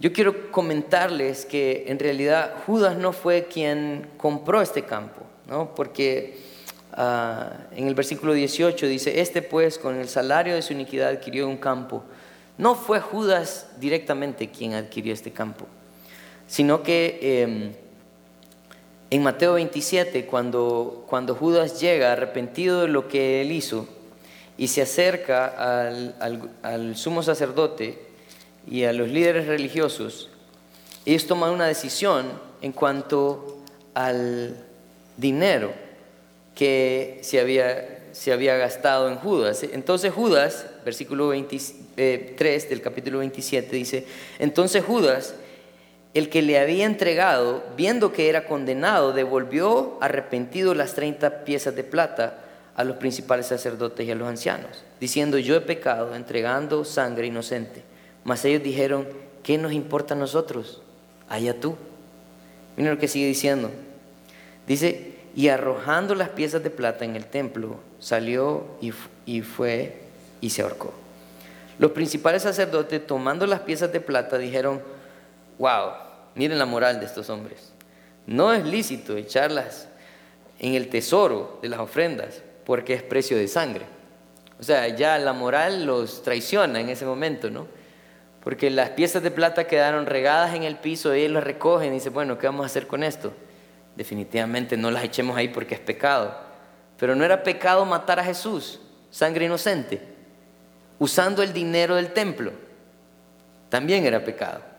Yo 0.00 0.12
quiero 0.12 0.50
comentarles 0.50 1.44
que 1.44 1.84
en 1.86 1.98
realidad 1.98 2.54
Judas 2.66 2.96
no 2.96 3.12
fue 3.12 3.44
quien 3.44 4.08
compró 4.16 4.60
este 4.60 4.82
campo, 4.82 5.22
¿no? 5.46 5.74
porque 5.74 6.38
ah, 6.92 7.52
en 7.76 7.86
el 7.86 7.94
versículo 7.94 8.32
18 8.32 8.86
dice, 8.86 9.20
este 9.20 9.42
pues 9.42 9.78
con 9.78 9.96
el 9.96 10.08
salario 10.08 10.54
de 10.54 10.62
su 10.62 10.72
iniquidad 10.72 11.10
adquirió 11.10 11.48
un 11.48 11.58
campo. 11.58 12.02
No 12.58 12.74
fue 12.74 13.00
Judas 13.00 13.68
directamente 13.78 14.50
quien 14.50 14.74
adquirió 14.74 15.12
este 15.12 15.30
campo, 15.32 15.66
sino 16.46 16.82
que 16.82 17.18
em, 17.42 17.72
en 19.12 19.22
Mateo 19.22 19.52
27, 19.54 20.24
cuando, 20.24 21.04
cuando 21.06 21.34
Judas 21.34 21.78
llega 21.78 22.12
arrepentido 22.12 22.80
de 22.80 22.88
lo 22.88 23.08
que 23.08 23.42
él 23.42 23.52
hizo 23.52 23.86
y 24.56 24.68
se 24.68 24.80
acerca 24.80 25.48
al, 25.88 26.14
al 26.62 26.96
sumo 26.96 27.22
sacerdote, 27.22 27.98
y 28.66 28.84
a 28.84 28.92
los 28.94 29.10
líderes 29.10 29.48
religiosos, 29.48 30.30
ellos 31.04 31.26
toman 31.26 31.50
una 31.50 31.66
decisión 31.66 32.26
en 32.62 32.72
cuanto 32.72 33.58
al 33.92 34.56
dinero 35.18 35.74
que 36.54 37.18
se 37.22 37.38
había, 37.38 38.06
se 38.12 38.32
había 38.32 38.56
gastado 38.56 39.10
en 39.10 39.16
Judas. 39.16 39.62
Entonces 39.62 40.10
Judas, 40.10 40.64
versículo 40.86 41.28
23 41.28 41.84
eh, 41.98 42.66
del 42.66 42.80
capítulo 42.80 43.18
27, 43.18 43.76
dice, 43.76 44.06
entonces 44.38 44.82
Judas, 44.82 45.34
el 46.14 46.28
que 46.28 46.42
le 46.42 46.58
había 46.58 46.84
entregado, 46.84 47.62
viendo 47.76 48.12
que 48.12 48.28
era 48.28 48.46
condenado, 48.46 49.12
devolvió 49.12 49.96
arrepentido 50.00 50.74
las 50.74 50.94
30 50.94 51.44
piezas 51.44 51.74
de 51.74 51.84
plata 51.84 52.38
a 52.74 52.84
los 52.84 52.96
principales 52.96 53.46
sacerdotes 53.46 54.06
y 54.06 54.10
a 54.10 54.14
los 54.14 54.28
ancianos, 54.28 54.84
diciendo, 55.00 55.38
yo 55.38 55.56
he 55.56 55.60
pecado 55.60 56.14
entregando 56.14 56.84
sangre 56.84 57.26
inocente. 57.26 57.82
Mas 58.24 58.44
ellos 58.44 58.62
dijeron, 58.62 59.08
¿qué 59.42 59.58
nos 59.58 59.72
importa 59.72 60.14
a 60.14 60.16
nosotros? 60.16 60.82
Allá 61.28 61.58
tú. 61.58 61.76
Miren 62.76 62.94
lo 62.94 63.00
que 63.00 63.08
sigue 63.08 63.26
diciendo. 63.26 63.70
Dice, 64.66 65.14
y 65.34 65.48
arrojando 65.48 66.14
las 66.14 66.30
piezas 66.30 66.62
de 66.62 66.70
plata 66.70 67.04
en 67.04 67.16
el 67.16 67.24
templo, 67.24 67.80
salió 67.98 68.66
y, 68.80 68.92
y 69.26 69.40
fue 69.40 69.96
y 70.40 70.50
se 70.50 70.62
ahorcó. 70.62 70.92
Los 71.78 71.92
principales 71.92 72.42
sacerdotes, 72.42 73.06
tomando 73.06 73.46
las 73.46 73.60
piezas 73.60 73.92
de 73.92 74.00
plata, 74.00 74.38
dijeron, 74.38 74.80
wow, 75.62 75.92
miren 76.34 76.58
la 76.58 76.66
moral 76.66 76.98
de 76.98 77.06
estos 77.06 77.30
hombres. 77.30 77.72
No 78.26 78.52
es 78.52 78.64
lícito 78.64 79.16
echarlas 79.16 79.88
en 80.58 80.74
el 80.74 80.88
tesoro 80.88 81.60
de 81.62 81.68
las 81.68 81.78
ofrendas 81.78 82.42
porque 82.64 82.94
es 82.94 83.02
precio 83.04 83.36
de 83.36 83.46
sangre. 83.46 83.86
O 84.58 84.64
sea, 84.64 84.88
ya 84.88 85.16
la 85.18 85.32
moral 85.32 85.86
los 85.86 86.24
traiciona 86.24 86.80
en 86.80 86.88
ese 86.88 87.04
momento, 87.04 87.48
¿no? 87.48 87.68
Porque 88.42 88.70
las 88.70 88.90
piezas 88.90 89.22
de 89.22 89.30
plata 89.30 89.68
quedaron 89.68 90.06
regadas 90.06 90.52
en 90.54 90.64
el 90.64 90.78
piso, 90.78 91.14
y 91.14 91.20
ellos 91.20 91.32
las 91.32 91.44
recogen 91.44 91.92
y 91.92 91.94
dicen, 91.94 92.12
bueno, 92.12 92.38
¿qué 92.38 92.48
vamos 92.48 92.64
a 92.64 92.66
hacer 92.66 92.88
con 92.88 93.04
esto? 93.04 93.32
Definitivamente 93.94 94.76
no 94.76 94.90
las 94.90 95.04
echemos 95.04 95.36
ahí 95.36 95.46
porque 95.46 95.76
es 95.76 95.80
pecado. 95.80 96.36
Pero 96.98 97.14
no 97.14 97.24
era 97.24 97.44
pecado 97.44 97.84
matar 97.84 98.18
a 98.18 98.24
Jesús, 98.24 98.80
sangre 99.10 99.44
inocente, 99.44 100.02
usando 100.98 101.40
el 101.40 101.52
dinero 101.52 101.94
del 101.94 102.12
templo. 102.12 102.50
También 103.68 104.04
era 104.04 104.24
pecado. 104.24 104.71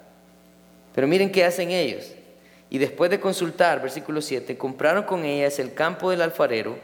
Pero 0.93 1.07
miren 1.07 1.31
qué 1.31 1.43
hacen 1.45 1.71
ellos. 1.71 2.11
Y 2.69 2.79
después 2.79 3.11
de 3.11 3.19
consultar, 3.19 3.81
versículo 3.81 4.21
7, 4.21 4.57
compraron 4.57 5.03
con 5.03 5.25
ellas 5.25 5.59
el 5.59 5.73
campo 5.73 6.09
del 6.09 6.21
alfarero 6.21 6.75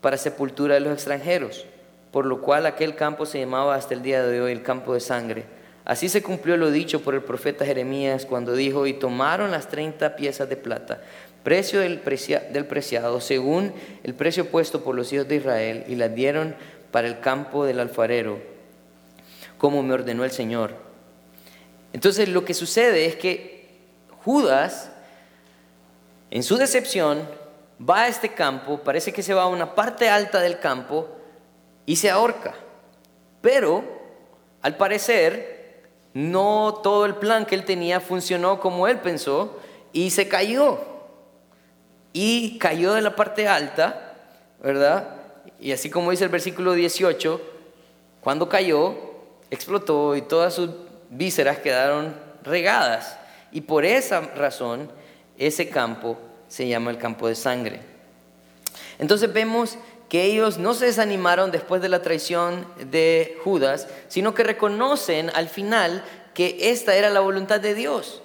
para 0.00 0.18
sepultura 0.18 0.74
de 0.74 0.80
los 0.80 0.92
extranjeros, 0.92 1.64
por 2.10 2.26
lo 2.26 2.42
cual 2.42 2.66
aquel 2.66 2.94
campo 2.94 3.24
se 3.24 3.40
llamaba 3.40 3.74
hasta 3.74 3.94
el 3.94 4.02
día 4.02 4.22
de 4.22 4.42
hoy 4.42 4.52
el 4.52 4.62
campo 4.62 4.92
de 4.92 5.00
sangre. 5.00 5.44
Así 5.86 6.10
se 6.10 6.22
cumplió 6.22 6.58
lo 6.58 6.70
dicho 6.70 7.00
por 7.00 7.14
el 7.14 7.22
profeta 7.22 7.64
Jeremías 7.64 8.26
cuando 8.26 8.54
dijo, 8.54 8.86
y 8.86 8.92
tomaron 8.92 9.50
las 9.50 9.68
30 9.68 10.14
piezas 10.16 10.48
de 10.48 10.56
plata, 10.56 11.02
precio 11.42 11.80
del, 11.80 12.02
del 12.52 12.66
preciado, 12.66 13.20
según 13.22 13.72
el 14.02 14.14
precio 14.14 14.50
puesto 14.50 14.84
por 14.84 14.94
los 14.94 15.10
hijos 15.12 15.26
de 15.26 15.36
Israel, 15.36 15.84
y 15.88 15.94
las 15.94 16.14
dieron 16.14 16.54
para 16.90 17.08
el 17.08 17.20
campo 17.20 17.64
del 17.64 17.80
alfarero, 17.80 18.38
como 19.56 19.82
me 19.82 19.94
ordenó 19.94 20.24
el 20.24 20.30
Señor. 20.30 20.83
Entonces 21.94 22.28
lo 22.28 22.44
que 22.44 22.54
sucede 22.54 23.06
es 23.06 23.14
que 23.14 23.68
Judas, 24.24 24.90
en 26.28 26.42
su 26.42 26.56
decepción, 26.56 27.24
va 27.80 28.02
a 28.02 28.08
este 28.08 28.30
campo, 28.30 28.80
parece 28.80 29.12
que 29.12 29.22
se 29.22 29.32
va 29.32 29.44
a 29.44 29.46
una 29.46 29.76
parte 29.76 30.08
alta 30.08 30.40
del 30.40 30.58
campo 30.58 31.06
y 31.86 31.94
se 31.94 32.10
ahorca. 32.10 32.56
Pero, 33.40 33.84
al 34.60 34.76
parecer, 34.76 35.84
no 36.14 36.80
todo 36.82 37.06
el 37.06 37.14
plan 37.14 37.46
que 37.46 37.54
él 37.54 37.64
tenía 37.64 38.00
funcionó 38.00 38.58
como 38.58 38.88
él 38.88 38.98
pensó 38.98 39.56
y 39.92 40.10
se 40.10 40.26
cayó. 40.26 40.80
Y 42.12 42.58
cayó 42.58 42.92
de 42.94 43.02
la 43.02 43.14
parte 43.14 43.46
alta, 43.46 44.16
¿verdad? 44.60 45.14
Y 45.60 45.70
así 45.70 45.90
como 45.90 46.10
dice 46.10 46.24
el 46.24 46.30
versículo 46.30 46.72
18, 46.72 47.40
cuando 48.20 48.48
cayó, 48.48 48.96
explotó 49.48 50.16
y 50.16 50.22
todas 50.22 50.54
sus 50.54 50.70
vísceras 51.14 51.58
quedaron 51.58 52.14
regadas. 52.42 53.16
Y 53.52 53.62
por 53.62 53.84
esa 53.84 54.20
razón, 54.20 54.90
ese 55.38 55.68
campo 55.68 56.18
se 56.48 56.68
llama 56.68 56.90
el 56.90 56.98
campo 56.98 57.28
de 57.28 57.34
sangre. 57.34 57.80
Entonces 58.98 59.32
vemos 59.32 59.78
que 60.08 60.24
ellos 60.24 60.58
no 60.58 60.74
se 60.74 60.86
desanimaron 60.86 61.50
después 61.50 61.82
de 61.82 61.88
la 61.88 62.02
traición 62.02 62.66
de 62.90 63.38
Judas, 63.42 63.88
sino 64.08 64.34
que 64.34 64.44
reconocen 64.44 65.30
al 65.34 65.48
final 65.48 66.04
que 66.34 66.70
esta 66.70 66.94
era 66.94 67.10
la 67.10 67.20
voluntad 67.20 67.60
de 67.60 67.74
Dios. 67.74 68.22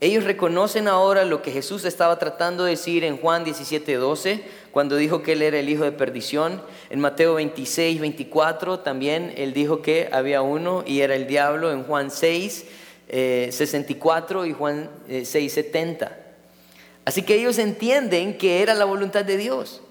Ellos 0.00 0.24
reconocen 0.24 0.86
ahora 0.86 1.24
lo 1.24 1.42
que 1.42 1.50
Jesús 1.50 1.84
estaba 1.84 2.18
tratando 2.18 2.64
de 2.64 2.70
decir 2.70 3.02
en 3.02 3.18
Juan 3.18 3.42
17, 3.44 3.96
12, 3.96 4.44
cuando 4.78 4.94
dijo 4.94 5.24
que 5.24 5.32
él 5.32 5.42
era 5.42 5.58
el 5.58 5.68
hijo 5.68 5.82
de 5.82 5.90
perdición. 5.90 6.62
En 6.88 7.00
Mateo 7.00 7.34
26, 7.34 8.00
24 8.00 8.78
también 8.78 9.34
él 9.36 9.52
dijo 9.52 9.82
que 9.82 10.08
había 10.12 10.40
uno 10.40 10.84
y 10.86 11.00
era 11.00 11.16
el 11.16 11.26
diablo. 11.26 11.72
En 11.72 11.82
Juan 11.82 12.12
6, 12.12 12.64
64 13.08 14.44
eh, 14.44 14.48
y 14.48 14.52
Juan 14.52 14.88
6, 15.08 15.34
eh, 15.34 15.48
70. 15.48 16.16
Así 17.04 17.22
que 17.22 17.34
ellos 17.34 17.58
entienden 17.58 18.38
que 18.38 18.62
era 18.62 18.72
la 18.72 18.84
voluntad 18.84 19.24
de 19.24 19.36
Dios. 19.36 19.82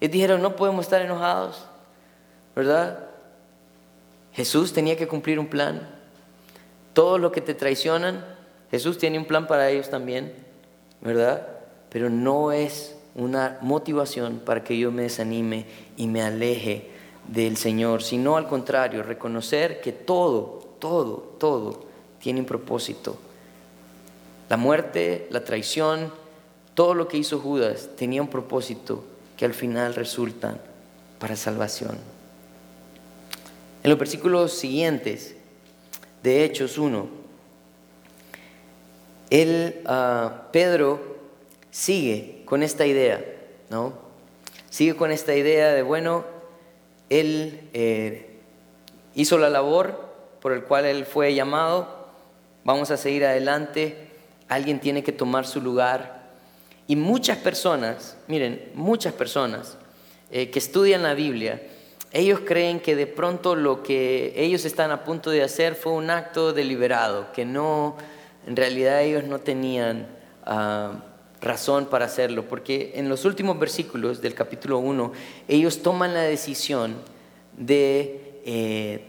Y 0.00 0.08
dijeron, 0.08 0.42
no 0.42 0.56
podemos 0.56 0.86
estar 0.86 1.00
enojados, 1.00 1.64
¿verdad? 2.56 3.10
Jesús 4.32 4.72
tenía 4.72 4.96
que 4.96 5.06
cumplir 5.06 5.38
un 5.38 5.46
plan. 5.46 5.88
Todos 6.94 7.20
los 7.20 7.30
que 7.30 7.42
te 7.42 7.54
traicionan, 7.54 8.26
Jesús 8.72 8.98
tiene 8.98 9.18
un 9.18 9.24
plan 9.24 9.46
para 9.46 9.70
ellos 9.70 9.88
también, 9.88 10.34
¿verdad? 11.00 11.46
Pero 11.90 12.10
no 12.10 12.50
es 12.50 12.96
una 13.14 13.58
motivación 13.60 14.40
para 14.44 14.62
que 14.62 14.78
yo 14.78 14.92
me 14.92 15.02
desanime 15.02 15.66
y 15.96 16.06
me 16.06 16.22
aleje 16.22 16.90
del 17.28 17.56
Señor, 17.56 18.02
sino 18.02 18.36
al 18.36 18.46
contrario, 18.48 19.02
reconocer 19.02 19.80
que 19.80 19.92
todo, 19.92 20.74
todo, 20.78 21.34
todo 21.38 21.84
tiene 22.20 22.40
un 22.40 22.46
propósito. 22.46 23.18
La 24.48 24.56
muerte, 24.56 25.28
la 25.30 25.44
traición, 25.44 26.12
todo 26.74 26.94
lo 26.94 27.08
que 27.08 27.18
hizo 27.18 27.38
Judas 27.38 27.90
tenía 27.96 28.22
un 28.22 28.28
propósito 28.28 29.04
que 29.36 29.44
al 29.44 29.54
final 29.54 29.94
resulta 29.94 30.58
para 31.18 31.36
salvación. 31.36 31.98
En 33.82 33.90
los 33.90 33.98
versículos 33.98 34.52
siguientes 34.52 35.34
de 36.22 36.44
Hechos 36.44 36.78
1, 36.78 37.08
el, 39.30 39.80
ah, 39.86 40.48
Pedro 40.52 41.16
sigue 41.70 42.39
con 42.50 42.64
esta 42.64 42.84
idea, 42.84 43.24
¿no? 43.68 43.92
Sigue 44.70 44.96
con 44.96 45.12
esta 45.12 45.36
idea 45.36 45.72
de, 45.72 45.82
bueno, 45.82 46.24
él 47.08 47.60
eh, 47.72 48.40
hizo 49.14 49.38
la 49.38 49.48
labor 49.48 50.10
por 50.40 50.50
el 50.50 50.64
cual 50.64 50.84
él 50.84 51.06
fue 51.06 51.32
llamado, 51.32 52.08
vamos 52.64 52.90
a 52.90 52.96
seguir 52.96 53.24
adelante, 53.24 54.10
alguien 54.48 54.80
tiene 54.80 55.04
que 55.04 55.12
tomar 55.12 55.46
su 55.46 55.60
lugar. 55.60 56.22
Y 56.88 56.96
muchas 56.96 57.38
personas, 57.38 58.16
miren, 58.26 58.72
muchas 58.74 59.12
personas 59.12 59.76
eh, 60.32 60.50
que 60.50 60.58
estudian 60.58 61.04
la 61.04 61.14
Biblia, 61.14 61.62
ellos 62.10 62.40
creen 62.44 62.80
que 62.80 62.96
de 62.96 63.06
pronto 63.06 63.54
lo 63.54 63.84
que 63.84 64.32
ellos 64.34 64.64
están 64.64 64.90
a 64.90 65.04
punto 65.04 65.30
de 65.30 65.44
hacer 65.44 65.76
fue 65.76 65.92
un 65.92 66.10
acto 66.10 66.52
deliberado, 66.52 67.30
que 67.30 67.44
no, 67.44 67.96
en 68.44 68.56
realidad 68.56 69.02
ellos 69.02 69.22
no 69.22 69.38
tenían 69.38 70.08
ah, 70.44 71.04
razón 71.40 71.86
para 71.86 72.04
hacerlo, 72.04 72.46
porque 72.48 72.92
en 72.94 73.08
los 73.08 73.24
últimos 73.24 73.58
versículos 73.58 74.20
del 74.20 74.34
capítulo 74.34 74.78
1, 74.78 75.12
ellos 75.48 75.82
toman 75.82 76.14
la 76.14 76.22
decisión 76.22 76.96
de, 77.56 78.40
eh, 78.44 79.04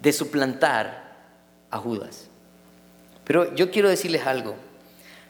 de 0.00 0.12
suplantar 0.12 1.16
a 1.70 1.78
Judas. 1.78 2.28
Pero 3.24 3.54
yo 3.54 3.70
quiero 3.70 3.88
decirles 3.88 4.26
algo. 4.26 4.54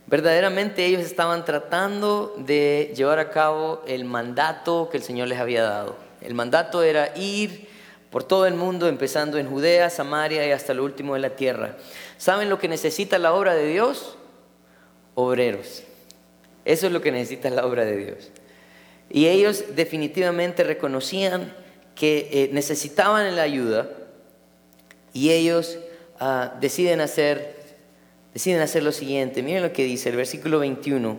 Verdaderamente 0.07 0.87
ellos 0.87 1.03
estaban 1.03 1.44
tratando 1.44 2.35
de 2.38 2.94
llevar 2.96 3.18
a 3.18 3.31
cabo 3.31 3.83
el 3.87 4.05
mandato 4.05 4.88
que 4.90 4.96
el 4.96 5.03
Señor 5.03 5.29
les 5.29 5.38
había 5.38 5.62
dado. 5.62 5.96
El 6.20 6.35
mandato 6.35 6.83
era 6.83 7.16
ir 7.16 7.68
por 8.11 8.24
todo 8.24 8.46
el 8.46 8.55
mundo, 8.55 8.88
empezando 8.88 9.37
en 9.38 9.51
Judea, 9.51 9.90
Samaria 9.90 10.46
y 10.46 10.53
hasta 10.53 10.72
lo 10.72 10.85
último 10.85 11.14
de 11.14 11.20
la 11.20 11.31
tierra. 11.31 11.77
¿Saben 12.16 12.48
lo 12.48 12.59
que 12.59 12.68
necesita 12.68 13.18
la 13.18 13.35
obra 13.35 13.55
de 13.55 13.66
Dios? 13.66 14.16
Obreros. 15.14 15.83
Eso 16.68 16.87
es 16.87 16.92
lo 16.92 17.00
que 17.00 17.11
necesita 17.11 17.48
la 17.48 17.64
obra 17.64 17.87
de 17.87 17.96
Dios. 17.96 18.31
Y 19.09 19.26
ellos 19.26 19.64
definitivamente 19.74 20.64
reconocían 20.64 21.54
que 21.94 22.28
eh, 22.31 22.50
necesitaban 22.52 23.35
la 23.37 23.42
ayuda 23.42 23.90
y 25.14 25.31
ellos 25.31 25.78
ah, 26.20 26.54
deciden 26.61 27.00
hacer 27.00 27.57
deciden 28.35 28.61
hacer 28.61 28.83
lo 28.83 28.92
siguiente. 28.92 29.42
Miren 29.42 29.62
lo 29.62 29.72
que 29.72 29.85
dice 29.85 30.11
el 30.11 30.16
versículo 30.16 30.59
21, 30.59 31.18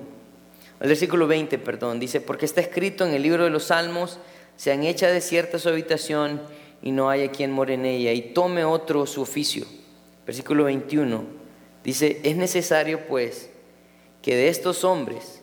el 0.81 0.87
versículo 0.87 1.25
20, 1.25 1.57
perdón, 1.57 1.99
dice, 1.99 2.21
porque 2.21 2.45
está 2.45 2.61
escrito 2.61 3.03
en 3.03 3.15
el 3.15 3.23
libro 3.23 3.43
de 3.43 3.49
los 3.49 3.63
Salmos, 3.63 4.19
se 4.55 4.71
han 4.71 4.83
hecha 4.83 5.07
desierta 5.07 5.57
su 5.57 5.67
habitación 5.67 6.43
y 6.83 6.91
no 6.91 7.09
haya 7.09 7.31
quien 7.31 7.51
more 7.51 7.73
en 7.73 7.87
ella, 7.87 8.13
y 8.13 8.21
tome 8.21 8.63
otro 8.63 9.07
su 9.07 9.23
oficio. 9.23 9.65
Versículo 10.27 10.65
21, 10.65 11.23
dice, 11.83 12.21
es 12.23 12.37
necesario 12.37 13.07
pues 13.07 13.49
que 14.21 14.35
de 14.35 14.49
estos 14.49 14.83
hombres 14.83 15.38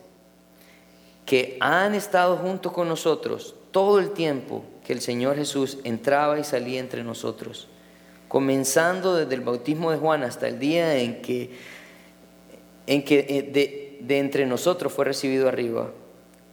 que 1.27 1.59
han 1.61 1.95
estado 1.95 2.37
junto 2.37 2.73
con 2.73 2.89
nosotros 2.89 3.57
todo 3.73 3.99
el 3.99 4.13
tiempo 4.13 4.65
que 4.87 4.93
el 4.93 5.01
Señor 5.01 5.37
Jesús 5.37 5.79
entraba 5.83 6.39
y 6.39 6.45
salía 6.45 6.79
entre 6.79 7.03
nosotros, 7.03 7.67
comenzando 8.29 9.17
desde 9.17 9.35
el 9.35 9.41
bautismo 9.41 9.91
de 9.91 9.99
Juan 9.99 10.23
hasta 10.23 10.47
el 10.47 10.61
día 10.61 10.97
en 10.97 11.21
que, 11.21 11.51
en 12.87 13.05
que 13.05 13.27
eh, 13.29 13.99
de, 14.01 14.19
entre 14.19 14.47
nosotros 14.47 14.93
fue 14.93 15.05
recibido 15.05 15.49
arriba, 15.49 15.91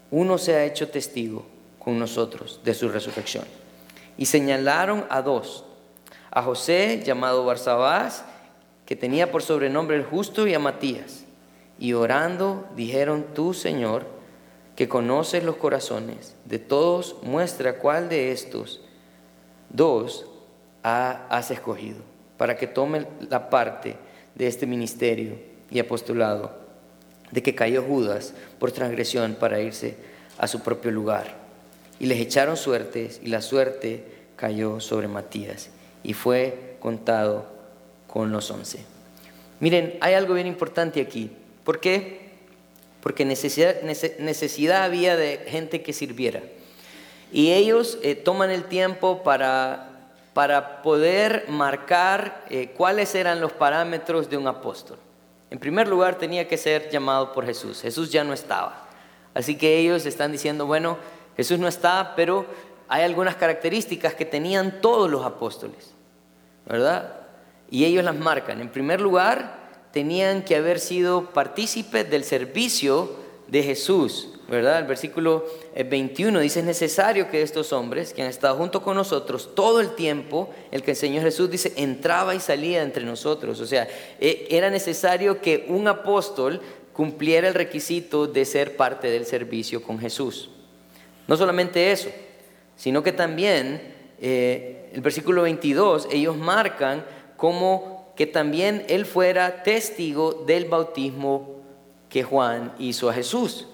uno 0.09 0.39
se 0.39 0.55
ha 0.55 0.65
hecho 0.65 0.89
testigo 0.89 1.45
con 1.77 1.99
nosotros 1.99 2.59
de 2.63 2.73
su 2.73 2.89
resurrección. 2.89 3.45
Y 4.17 4.25
señalaron 4.25 5.05
a 5.09 5.21
dos, 5.21 5.65
a 6.31 6.41
José 6.41 7.03
llamado 7.05 7.45
Barsabás, 7.45 8.25
que 8.87 8.95
tenía 8.95 9.31
por 9.31 9.43
sobrenombre 9.43 9.97
el 9.97 10.03
justo, 10.03 10.47
y 10.47 10.53
a 10.55 10.59
Matías. 10.59 11.25
Y 11.79 11.93
orando 11.93 12.67
dijeron, 12.75 13.27
tú 13.33 13.53
Señor, 13.53 14.22
que 14.75 14.89
conoces 14.89 15.43
los 15.43 15.57
corazones 15.57 16.35
de 16.45 16.59
todos, 16.59 17.15
muestra 17.21 17.77
cuál 17.77 18.09
de 18.09 18.31
estos 18.31 18.81
dos 19.69 20.25
has 20.81 21.51
escogido 21.51 21.99
para 22.37 22.57
que 22.57 22.67
tome 22.67 23.05
la 23.29 23.49
parte 23.49 23.95
de 24.35 24.47
este 24.47 24.65
ministerio 24.65 25.35
y 25.69 25.79
apostolado, 25.79 26.51
de 27.31 27.41
que 27.41 27.55
cayó 27.55 27.83
Judas 27.83 28.33
por 28.59 28.71
transgresión 28.71 29.35
para 29.35 29.61
irse 29.61 29.95
a 30.37 30.47
su 30.47 30.61
propio 30.61 30.91
lugar. 30.91 31.35
Y 31.99 32.07
les 32.07 32.19
echaron 32.19 32.57
suertes 32.57 33.19
y 33.23 33.27
la 33.27 33.41
suerte 33.41 34.03
cayó 34.35 34.79
sobre 34.79 35.07
Matías 35.07 35.69
y 36.03 36.13
fue 36.13 36.75
contado 36.79 37.45
con 38.07 38.31
los 38.31 38.49
once. 38.51 38.79
Miren, 39.59 39.97
hay 40.01 40.15
algo 40.15 40.33
bien 40.33 40.47
importante 40.47 40.99
aquí. 40.99 41.31
¿Por 41.63 41.79
qué? 41.79 42.22
Porque 43.03 43.25
necesidad, 43.25 44.83
había 44.83 45.17
de 45.17 45.45
gente 45.49 45.83
que 45.83 45.91
sirviera. 45.91 46.41
Y 47.33 47.51
ellos 47.51 47.97
eh, 48.01 48.15
toman 48.15 48.49
el 48.49 48.63
tiempo 48.63 49.23
para, 49.23 49.89
para 50.33 50.81
poder 50.81 51.45
marcar 51.49 52.45
eh, 52.49 52.71
cuáles 52.77 53.13
eran 53.13 53.41
los 53.41 53.51
parámetros 53.51 54.29
de 54.29 54.37
un 54.37 54.47
apóstol. 54.47 54.97
En 55.51 55.59
primer 55.59 55.89
lugar, 55.89 56.17
tenía 56.17 56.47
que 56.47 56.57
ser 56.57 56.89
llamado 56.89 57.33
por 57.33 57.45
Jesús. 57.45 57.81
Jesús 57.81 58.09
ya 58.09 58.23
no 58.23 58.31
estaba. 58.31 58.87
Así 59.33 59.57
que 59.57 59.79
ellos 59.79 60.05
están 60.05 60.31
diciendo, 60.31 60.65
bueno, 60.65 60.97
Jesús 61.35 61.59
no 61.59 61.67
está, 61.67 62.13
pero 62.15 62.45
hay 62.87 63.03
algunas 63.03 63.35
características 63.35 64.13
que 64.13 64.23
tenían 64.23 64.79
todos 64.79 65.11
los 65.11 65.25
apóstoles, 65.25 65.91
¿verdad? 66.65 67.15
Y 67.69 67.83
ellos 67.83 68.05
las 68.05 68.15
marcan. 68.15 68.61
En 68.61 68.69
primer 68.69 69.01
lugar, 69.01 69.62
tenían 69.93 70.43
que 70.43 70.55
haber 70.55 70.79
sido 70.79 71.29
partícipes 71.29 72.09
del 72.09 72.23
servicio 72.23 73.11
de 73.47 73.61
Jesús, 73.61 74.29
¿verdad? 74.49 74.79
El 74.79 74.87
versículo 74.87 75.45
21 75.75 76.39
eh, 76.39 76.41
dice, 76.41 76.59
es 76.61 76.65
necesario 76.65 77.29
que 77.29 77.43
estos 77.43 77.71
hombres 77.71 78.11
que 78.11 78.23
han 78.23 78.27
estado 78.27 78.57
junto 78.57 78.81
con 78.81 78.95
nosotros 78.95 79.51
todo 79.53 79.79
el 79.79 79.93
tiempo, 79.93 80.49
el 80.71 80.81
que 80.81 80.91
el 80.91 80.97
Señor 80.97 81.23
Jesús 81.23 81.51
dice, 81.51 81.73
entraba 81.75 82.33
y 82.33 82.39
salía 82.39 82.81
entre 82.81 83.05
nosotros. 83.05 83.59
O 83.59 83.67
sea, 83.67 83.87
e, 84.19 84.47
era 84.49 84.71
necesario 84.71 85.39
que 85.39 85.65
un 85.69 85.87
apóstol 85.87 86.59
cumpliera 86.91 87.47
el 87.47 87.53
requisito 87.53 88.25
de 88.25 88.45
ser 88.45 88.75
parte 88.75 89.11
del 89.11 89.27
servicio 89.27 89.83
con 89.83 89.99
Jesús. 89.99 90.49
No 91.27 91.37
solamente 91.37 91.91
eso, 91.91 92.09
sino 92.75 93.03
que 93.03 93.11
también 93.11 93.93
eh, 94.19 94.89
el 94.91 95.01
versículo 95.01 95.43
22, 95.43 96.07
ellos 96.11 96.35
marcan 96.35 97.05
como 97.37 97.92
que 98.15 98.27
también 98.27 98.85
él 98.89 99.05
fuera 99.05 99.63
testigo 99.63 100.43
del 100.45 100.65
bautismo 100.65 101.61
que 102.09 102.23
Juan 102.23 102.73
hizo 102.77 103.09
a 103.09 103.13
Jesús. 103.13 103.67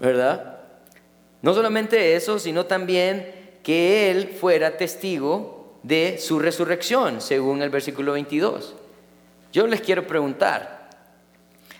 ¿verdad? 0.00 0.56
No 1.42 1.54
solamente 1.54 2.16
eso, 2.16 2.38
sino 2.38 2.66
también 2.66 3.32
que 3.62 4.10
Él 4.10 4.28
fuera 4.28 4.76
testigo 4.76 5.78
de 5.82 6.18
su 6.18 6.38
resurrección, 6.38 7.20
según 7.20 7.62
el 7.62 7.70
versículo 7.70 8.12
22. 8.12 8.74
Yo 9.52 9.66
les 9.66 9.80
quiero 9.80 10.06
preguntar, 10.06 10.90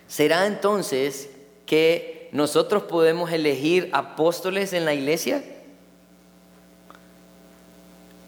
¿será 0.06 0.46
entonces 0.46 1.30
que 1.66 2.28
nosotros 2.32 2.84
podemos 2.84 3.32
elegir 3.32 3.88
apóstoles 3.92 4.72
en 4.72 4.84
la 4.84 4.94
iglesia? 4.94 5.42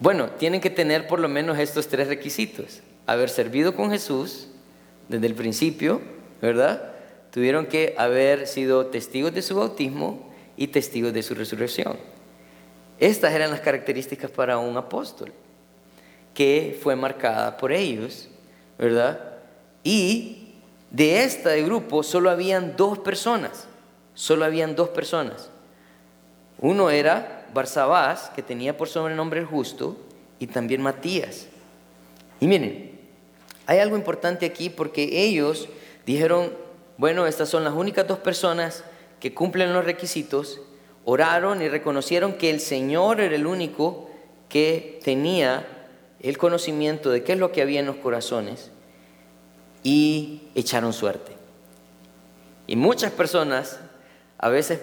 Bueno, 0.00 0.30
tienen 0.30 0.60
que 0.60 0.70
tener 0.70 1.06
por 1.06 1.20
lo 1.20 1.28
menos 1.28 1.58
estos 1.58 1.86
tres 1.86 2.08
requisitos. 2.08 2.80
Haber 3.06 3.28
servido 3.28 3.74
con 3.74 3.90
Jesús 3.90 4.48
desde 5.08 5.26
el 5.26 5.34
principio, 5.34 6.00
¿verdad? 6.40 6.92
tuvieron 7.32 7.66
que 7.66 7.94
haber 7.96 8.46
sido 8.46 8.86
testigos 8.86 9.32
de 9.32 9.42
su 9.42 9.56
bautismo 9.56 10.30
y 10.56 10.68
testigos 10.68 11.14
de 11.14 11.22
su 11.22 11.34
resurrección. 11.34 11.96
Estas 13.00 13.32
eran 13.32 13.50
las 13.50 13.60
características 13.60 14.30
para 14.30 14.58
un 14.58 14.76
apóstol, 14.76 15.32
que 16.34 16.78
fue 16.80 16.94
marcada 16.94 17.56
por 17.56 17.72
ellos, 17.72 18.28
¿verdad? 18.78 19.38
Y 19.82 20.52
de 20.90 21.24
este 21.24 21.62
grupo 21.62 22.02
solo 22.02 22.30
habían 22.30 22.76
dos 22.76 22.98
personas, 22.98 23.66
solo 24.14 24.44
habían 24.44 24.76
dos 24.76 24.90
personas. 24.90 25.50
Uno 26.58 26.90
era 26.90 27.46
Barsabás, 27.54 28.30
que 28.36 28.42
tenía 28.42 28.76
por 28.76 28.88
sobrenombre 28.88 29.40
el 29.40 29.46
justo, 29.46 29.96
y 30.38 30.48
también 30.48 30.82
Matías. 30.82 31.46
Y 32.40 32.46
miren, 32.46 32.91
hay 33.66 33.78
algo 33.78 33.96
importante 33.96 34.46
aquí 34.46 34.70
porque 34.70 35.24
ellos 35.24 35.68
dijeron, 36.06 36.52
bueno, 36.96 37.26
estas 37.26 37.48
son 37.48 37.64
las 37.64 37.74
únicas 37.74 38.06
dos 38.06 38.18
personas 38.18 38.84
que 39.20 39.34
cumplen 39.34 39.72
los 39.72 39.84
requisitos, 39.84 40.60
oraron 41.04 41.62
y 41.62 41.68
reconocieron 41.68 42.34
que 42.34 42.50
el 42.50 42.60
Señor 42.60 43.20
era 43.20 43.34
el 43.34 43.46
único 43.46 44.10
que 44.48 45.00
tenía 45.04 45.66
el 46.20 46.38
conocimiento 46.38 47.10
de 47.10 47.24
qué 47.24 47.32
es 47.32 47.38
lo 47.38 47.52
que 47.52 47.62
había 47.62 47.80
en 47.80 47.86
los 47.86 47.96
corazones 47.96 48.70
y 49.82 50.42
echaron 50.54 50.92
suerte. 50.92 51.32
Y 52.66 52.76
muchas 52.76 53.12
personas 53.12 53.80
a 54.38 54.48
veces 54.48 54.80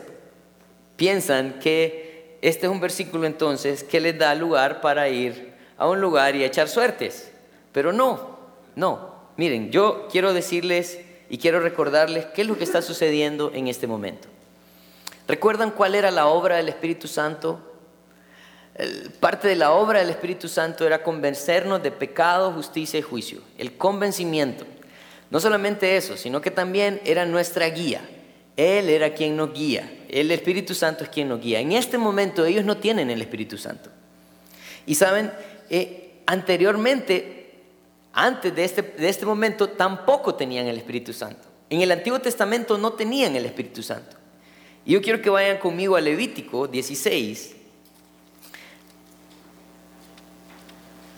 piensan 0.95 1.59
que 1.59 2.37
este 2.41 2.65
es 2.65 2.71
un 2.71 2.79
versículo 2.79 3.25
entonces 3.25 3.83
que 3.83 3.99
les 3.99 4.17
da 4.17 4.35
lugar 4.35 4.81
para 4.81 5.09
ir 5.09 5.53
a 5.77 5.87
un 5.87 6.01
lugar 6.01 6.35
y 6.35 6.43
echar 6.43 6.67
suertes. 6.67 7.31
Pero 7.71 7.93
no, 7.93 8.28
no. 8.79 9.13
Miren, 9.37 9.71
yo 9.71 10.07
quiero 10.11 10.33
decirles 10.33 10.99
y 11.29 11.37
quiero 11.37 11.59
recordarles 11.59 12.25
qué 12.27 12.41
es 12.41 12.47
lo 12.47 12.57
que 12.57 12.63
está 12.63 12.81
sucediendo 12.81 13.51
en 13.53 13.67
este 13.67 13.87
momento. 13.87 14.27
¿Recuerdan 15.27 15.71
cuál 15.71 15.93
era 15.93 16.09
la 16.09 16.27
obra 16.27 16.55
del 16.55 16.69
Espíritu 16.69 17.07
Santo? 17.07 17.59
Parte 19.19 19.49
de 19.49 19.55
la 19.55 19.73
obra 19.73 19.99
del 19.99 20.09
Espíritu 20.09 20.47
Santo 20.47 20.87
era 20.87 21.03
convencernos 21.03 21.83
de 21.83 21.91
pecado, 21.91 22.53
justicia 22.53 22.97
y 22.97 23.03
juicio. 23.03 23.41
El 23.57 23.77
convencimiento. 23.77 24.65
No 25.29 25.39
solamente 25.39 25.97
eso, 25.97 26.17
sino 26.17 26.41
que 26.41 26.49
también 26.49 27.01
era 27.05 27.25
nuestra 27.25 27.69
guía. 27.69 28.01
Él 28.57 28.89
era 28.89 29.13
quien 29.13 29.37
nos 29.37 29.53
guía. 29.53 29.91
El 30.09 30.31
Espíritu 30.31 30.73
Santo 30.73 31.03
es 31.03 31.09
quien 31.09 31.29
nos 31.29 31.41
guía. 31.41 31.59
En 31.59 31.73
este 31.73 31.97
momento 31.97 32.45
ellos 32.45 32.65
no 32.65 32.77
tienen 32.77 33.09
el 33.09 33.21
Espíritu 33.21 33.57
Santo. 33.57 33.89
Y 34.85 34.95
saben, 34.95 35.31
eh, 35.69 36.21
anteriormente 36.25 37.38
antes 38.13 38.55
de 38.55 38.63
este, 38.63 38.81
de 38.81 39.09
este 39.09 39.25
momento 39.25 39.69
tampoco 39.69 40.35
tenían 40.35 40.67
el 40.67 40.77
Espíritu 40.77 41.13
Santo. 41.13 41.47
En 41.69 41.81
el 41.81 41.91
Antiguo 41.91 42.19
Testamento 42.19 42.77
no 42.77 42.93
tenían 42.93 43.35
el 43.35 43.45
Espíritu 43.45 43.83
Santo. 43.83 44.17
Y 44.85 44.93
yo 44.93 45.01
quiero 45.01 45.21
que 45.21 45.29
vayan 45.29 45.57
conmigo 45.57 45.95
a 45.95 46.01
Levítico 46.01 46.67
16. 46.67 47.55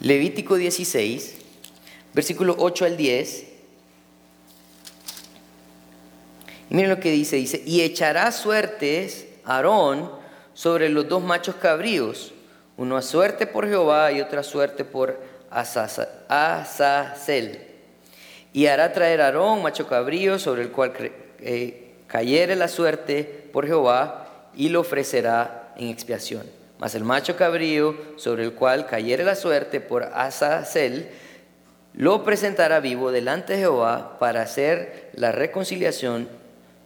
Levítico 0.01 0.55
16, 0.55 1.35
versículo 2.13 2.55
8 2.57 2.85
al 2.85 2.97
10. 2.97 3.47
Y 6.69 6.73
miren 6.73 6.89
lo 6.89 6.99
que 6.99 7.11
dice, 7.11 7.35
dice, 7.35 7.61
y 7.65 7.81
echará 7.81 8.31
suertes 8.31 9.27
Aarón 9.45 10.11
sobre 10.53 10.89
los 10.89 11.07
dos 11.07 11.23
machos 11.23 11.55
cabríos, 11.55 12.33
uno 12.77 12.97
a 12.97 13.01
suerte 13.01 13.45
por 13.45 13.67
Jehová 13.67 14.11
y 14.11 14.21
otra 14.21 14.43
suerte 14.43 14.85
por 14.85 15.19
Azazel. 15.51 17.59
Y 18.53 18.67
hará 18.67 18.93
traer 18.93 19.21
a 19.21 19.25
Aarón 19.25 19.61
macho 19.61 19.87
cabrío 19.87 20.39
sobre 20.39 20.63
el 20.63 20.71
cual 20.71 20.93
eh, 21.39 21.91
cayere 22.07 22.55
la 22.55 22.67
suerte 22.67 23.23
por 23.51 23.67
Jehová 23.67 24.49
y 24.55 24.69
lo 24.69 24.81
ofrecerá 24.81 25.73
en 25.77 25.89
expiación. 25.89 26.43
Mas 26.79 26.95
el 26.95 27.03
macho 27.03 27.37
cabrío 27.37 27.95
sobre 28.17 28.43
el 28.43 28.53
cual 28.53 28.87
cayere 28.87 29.23
la 29.23 29.35
suerte 29.35 29.81
por 29.81 30.03
Azazel 30.03 31.09
lo 31.93 32.23
presentará 32.23 32.79
vivo 32.79 33.11
delante 33.11 33.53
de 33.53 33.59
Jehová 33.59 34.17
para 34.19 34.41
hacer 34.41 35.09
la 35.13 35.31
reconciliación 35.31 36.29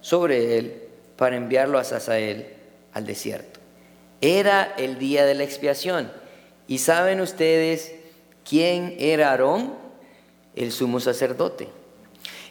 sobre 0.02 0.58
él, 0.58 0.82
para 1.16 1.36
enviarlo 1.36 1.78
a 1.78 1.82
Azazel 1.82 2.48
al 2.94 3.06
desierto. 3.06 3.60
Era 4.22 4.74
el 4.78 4.98
día 4.98 5.26
de 5.26 5.36
la 5.36 5.44
expiación. 5.44 6.12
Y 6.68 6.80
saben 6.80 7.22
ustedes 7.22 7.94
¿Quién 8.48 8.96
era 9.00 9.32
Aarón? 9.32 9.74
El 10.56 10.72
sumo 10.72 11.00
sacerdote. 11.00 11.68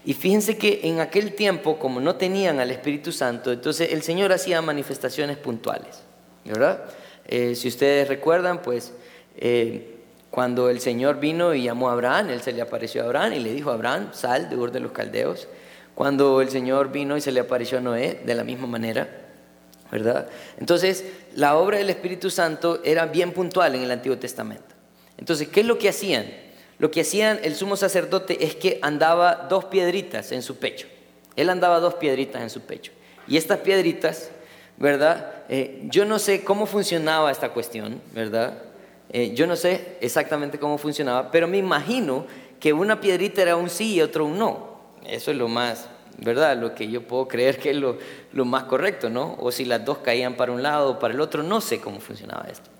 Y 0.05 0.13
fíjense 0.13 0.59
que 0.59 0.81
en 0.85 1.01
aquel 1.01 1.35
tiempo, 1.35 1.79
como 1.79 2.01
no 2.01 2.17
tenían 2.17 2.61
al 2.61 2.71
Espíritu 2.71 3.11
Santo, 3.11 3.53
entonces 3.53 3.93
el 3.93 4.03
Señor 4.03 4.33
hacía 4.33 4.61
manifestaciones 4.61 5.39
puntuales, 5.39 6.03
¿verdad? 6.45 6.85
Eh, 7.27 7.55
si 7.55 7.69
ustedes 7.69 8.07
recuerdan, 8.07 8.61
pues 8.61 8.93
eh, 9.37 9.95
cuando 10.31 10.69
el 10.69 10.81
Señor 10.81 11.21
vino 11.21 11.55
y 11.55 11.63
llamó 11.63 11.89
a 11.89 11.93
Abraham, 11.93 12.31
Él 12.31 12.43
se 12.43 12.53
le 12.53 12.61
apareció 12.61 13.03
a 13.03 13.07
Abraham 13.07 13.33
y 13.35 13.39
le 13.39 13.55
dijo 13.55 13.71
Abraham, 13.71 14.11
sal 14.13 14.51
de 14.51 14.57
Ur 14.57 14.73
de 14.73 14.81
los 14.81 14.93
Caldeos. 14.93 15.49
Cuando 15.95 16.43
el 16.43 16.51
Señor 16.51 16.91
vino 16.91 17.17
y 17.17 17.21
se 17.21 17.33
le 17.33 17.41
apareció 17.41 17.79
a 17.79 17.81
Noé, 17.81 18.21
de 18.27 18.35
la 18.35 18.45
misma 18.45 18.67
manera, 18.67 19.09
¿verdad? 19.91 20.29
Entonces, 20.59 21.05
la 21.37 21.57
obra 21.57 21.79
del 21.79 21.89
Espíritu 21.89 22.29
Santo 22.31 22.81
era 22.85 23.07
bien 23.07 23.33
puntual 23.33 23.75
en 23.77 23.83
el 23.83 23.91
Antiguo 23.91 24.19
Testamento. 24.19 24.74
Entonces, 25.19 25.49
¿qué 25.49 25.61
es 25.61 25.67
lo 25.67 25.79
que 25.79 25.89
hacían? 25.89 26.27
Lo 26.79 26.91
que 26.91 27.03
hacían 27.03 27.41
el 27.43 27.55
sumo 27.55 27.77
sacerdote 27.77 28.45
es 28.45 28.57
que 28.57 28.79
andaba 28.83 29.47
dos 29.49 29.67
piedritas 29.67 30.33
en 30.33 30.43
su 30.43 30.57
pecho. 30.57 30.89
Él 31.37 31.51
andaba 31.51 31.81
dos 31.81 31.95
piedritas 31.95 32.43
en 32.43 32.51
su 32.51 32.63
pecho. 32.63 32.93
Y 33.27 33.37
estas 33.37 33.61
piedritas, 33.61 34.31
¿verdad? 34.77 35.45
Eh, 35.49 35.83
yo 35.85 36.05
no 36.05 36.19
sé 36.19 36.45
cómo 36.45 36.67
funcionaba 36.67 37.31
esta 37.31 37.51
cuestión, 37.51 38.01
¿verdad? 38.13 38.59
Eh, 39.11 39.33
yo 39.35 39.47
no 39.47 39.57
sé 39.57 39.97
exactamente 40.01 40.59
cómo 40.59 40.79
funcionaba, 40.79 41.31
pero 41.31 41.47
me 41.47 41.59
imagino 41.59 42.27
que 42.59 42.73
una 42.73 43.01
piedrita 43.01 43.43
era 43.43 43.57
un 43.57 43.71
sí 43.71 43.95
y 43.95 44.01
otro 44.01 44.25
un 44.25 44.39
no. 44.39 44.75
eso 45.07 45.31
es 45.31 45.37
lo 45.37 45.49
más, 45.49 45.89
¿verdad? 46.19 46.57
Lo 46.57 46.75
que 46.75 46.89
yo 46.89 47.03
puedo 47.07 47.29
creer 47.29 47.59
que 47.59 47.71
es 47.71 47.77
lo, 47.77 47.99
lo 48.33 48.45
más 48.45 48.65
correcto, 48.65 49.11
¿no? 49.11 49.37
O 49.41 49.53
si 49.53 49.65
las 49.65 49.85
dos 49.85 49.99
caían 49.99 50.35
para 50.35 50.53
un 50.53 50.63
lado 50.63 50.93
o 50.93 50.99
para 50.99 51.15
el 51.15 51.21
otro, 51.21 51.43
no 51.43 51.61
sé 51.61 51.81
cómo 51.81 52.01
funcionaba 52.01 52.47
esto. 52.51 52.74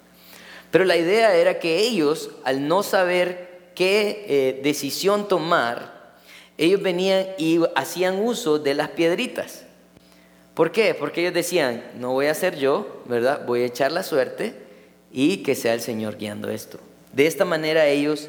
Pero 0.75 0.87
la 0.87 0.97
idea 0.97 1.37
era 1.37 1.61
que 1.61 1.79
ellos, 1.79 2.31
al 2.43 2.67
no 2.67 2.83
saber 2.83 3.71
qué 3.77 4.27
eh, 4.27 4.61
decisión 4.65 5.29
tomar, 5.29 6.17
ellos 6.59 6.83
venían 6.83 7.27
y 7.39 7.61
hacían 7.77 8.19
uso 8.19 8.59
de 8.59 8.75
las 8.75 8.89
piedritas. 8.89 9.67
¿Por 10.53 10.73
qué? 10.73 10.93
Porque 10.95 11.21
ellos 11.21 11.33
decían, 11.33 11.85
no 12.01 12.11
voy 12.11 12.27
a 12.27 12.35
ser 12.35 12.59
yo, 12.59 13.05
¿verdad? 13.05 13.47
Voy 13.47 13.63
a 13.63 13.67
echar 13.67 13.93
la 13.93 14.03
suerte 14.03 14.53
y 15.13 15.45
que 15.45 15.55
sea 15.55 15.75
el 15.75 15.81
Señor 15.81 16.17
guiando 16.17 16.51
esto. 16.51 16.81
De 17.13 17.29
esta 17.29 17.45
manera 17.45 17.87
ellos 17.87 18.29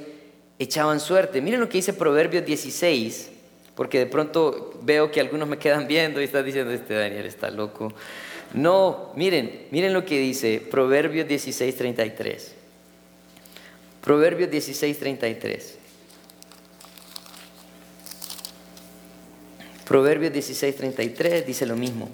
echaban 0.60 1.00
suerte. 1.00 1.42
Miren 1.42 1.62
lo 1.62 1.68
que 1.68 1.80
dice 1.80 1.94
Proverbios 1.94 2.46
16, 2.46 3.32
porque 3.74 3.98
de 3.98 4.06
pronto 4.06 4.72
veo 4.84 5.10
que 5.10 5.20
algunos 5.20 5.48
me 5.48 5.58
quedan 5.58 5.88
viendo 5.88 6.22
y 6.22 6.26
están 6.26 6.46
diciendo, 6.46 6.72
este 6.72 6.94
Daniel 6.94 7.26
está 7.26 7.50
loco. 7.50 7.92
No, 8.56 9.12
miren, 9.16 9.68
miren 9.72 9.92
lo 9.92 10.06
que 10.06 10.18
dice 10.18 10.62
Proverbios 10.72 11.28
16, 11.28 11.76
33. 11.76 12.56
Proverbios 14.00 14.50
16, 14.50 14.98
33. 14.98 15.78
Proverbios 19.86 20.32
16, 20.32 20.74
33 20.74 21.46
dice 21.46 21.66
lo 21.66 21.76
mismo. 21.76 22.10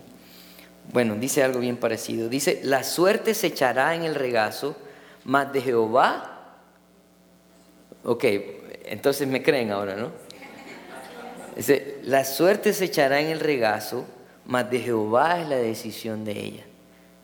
Bueno, 0.91 1.15
dice 1.15 1.43
algo 1.43 1.59
bien 1.59 1.77
parecido. 1.77 2.27
Dice, 2.27 2.59
la 2.63 2.83
suerte 2.83 3.35
se 3.35 3.47
echará 3.47 3.93
en 3.93 4.01
el 4.01 4.15
regazo, 4.15 4.75
mas 5.25 5.53
de 5.53 5.61
Jehová. 5.61 6.55
Ok, 8.03 8.25
entonces 8.85 9.27
me 9.27 9.43
creen 9.43 9.69
ahora, 9.69 9.95
¿no? 9.95 10.11
Dice, 11.55 11.99
la 12.01 12.25
suerte 12.25 12.73
se 12.73 12.85
echará 12.85 13.21
en 13.21 13.27
el 13.27 13.39
regazo, 13.39 14.07
mas 14.51 14.69
de 14.69 14.79
Jehová 14.79 15.39
es 15.39 15.47
la 15.47 15.55
decisión 15.55 16.25
de 16.25 16.33
ella. 16.37 16.65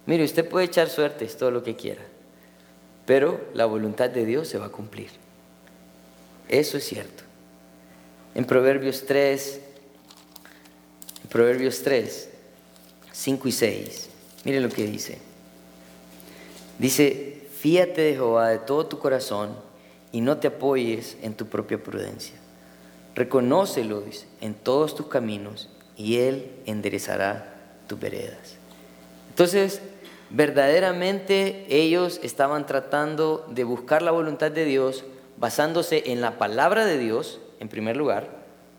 Mire, 0.06 0.24
usted 0.24 0.48
puede 0.48 0.68
echar 0.68 0.88
suerte, 0.88 1.26
es 1.26 1.36
todo 1.36 1.52
lo 1.52 1.62
que 1.62 1.76
quiera, 1.76 2.02
pero 3.06 3.42
la 3.54 3.66
voluntad 3.66 4.10
de 4.10 4.26
Dios 4.26 4.48
se 4.48 4.58
va 4.58 4.68
a 4.68 4.70
cumplir. 4.70 5.10
Eso 6.48 6.78
es 6.78 6.86
cierto. 6.86 7.26
En 8.34 8.46
Proverbios 8.46 9.06
3, 9.06 9.60
en 11.24 11.30
Proverbios 11.30 11.82
3, 11.82 12.30
5 13.12 13.48
y 13.50 13.52
6, 13.52 14.10
mire 14.46 14.62
lo 14.62 14.70
que 14.70 14.88
dice. 14.88 15.18
Dice, 16.80 17.46
fíate 17.60 18.04
de 18.04 18.14
Jehová 18.14 18.48
de 18.52 18.60
todo 18.60 18.86
tu 18.86 19.00
corazón 19.00 19.50
y 20.14 20.22
no 20.22 20.38
te 20.38 20.48
apoyes 20.48 21.18
en 21.22 21.34
tu 21.34 21.48
propia 21.48 21.84
prudencia. 21.84 22.36
Reconócelo, 23.16 24.00
dice, 24.00 24.28
en 24.40 24.54
todos 24.54 24.96
tus 24.96 25.08
caminos 25.08 25.68
y 25.98 26.18
Él 26.18 26.52
enderezará 26.66 27.56
tus 27.88 28.00
veredas. 28.00 28.56
Entonces, 29.30 29.82
verdaderamente 30.30 31.66
ellos 31.70 32.20
estaban 32.24 32.66
tratando 32.66 33.46
de 33.50 33.64
buscar 33.64 34.02
la 34.02 34.12
voluntad 34.12 34.52
de 34.52 34.66
Dios 34.66 35.04
basándose 35.38 36.12
en 36.12 36.22
la 36.22 36.38
palabra 36.38 36.86
de 36.86 36.98
Dios, 36.98 37.40
en 37.60 37.70
primer 37.70 37.98
lugar, 37.98 38.30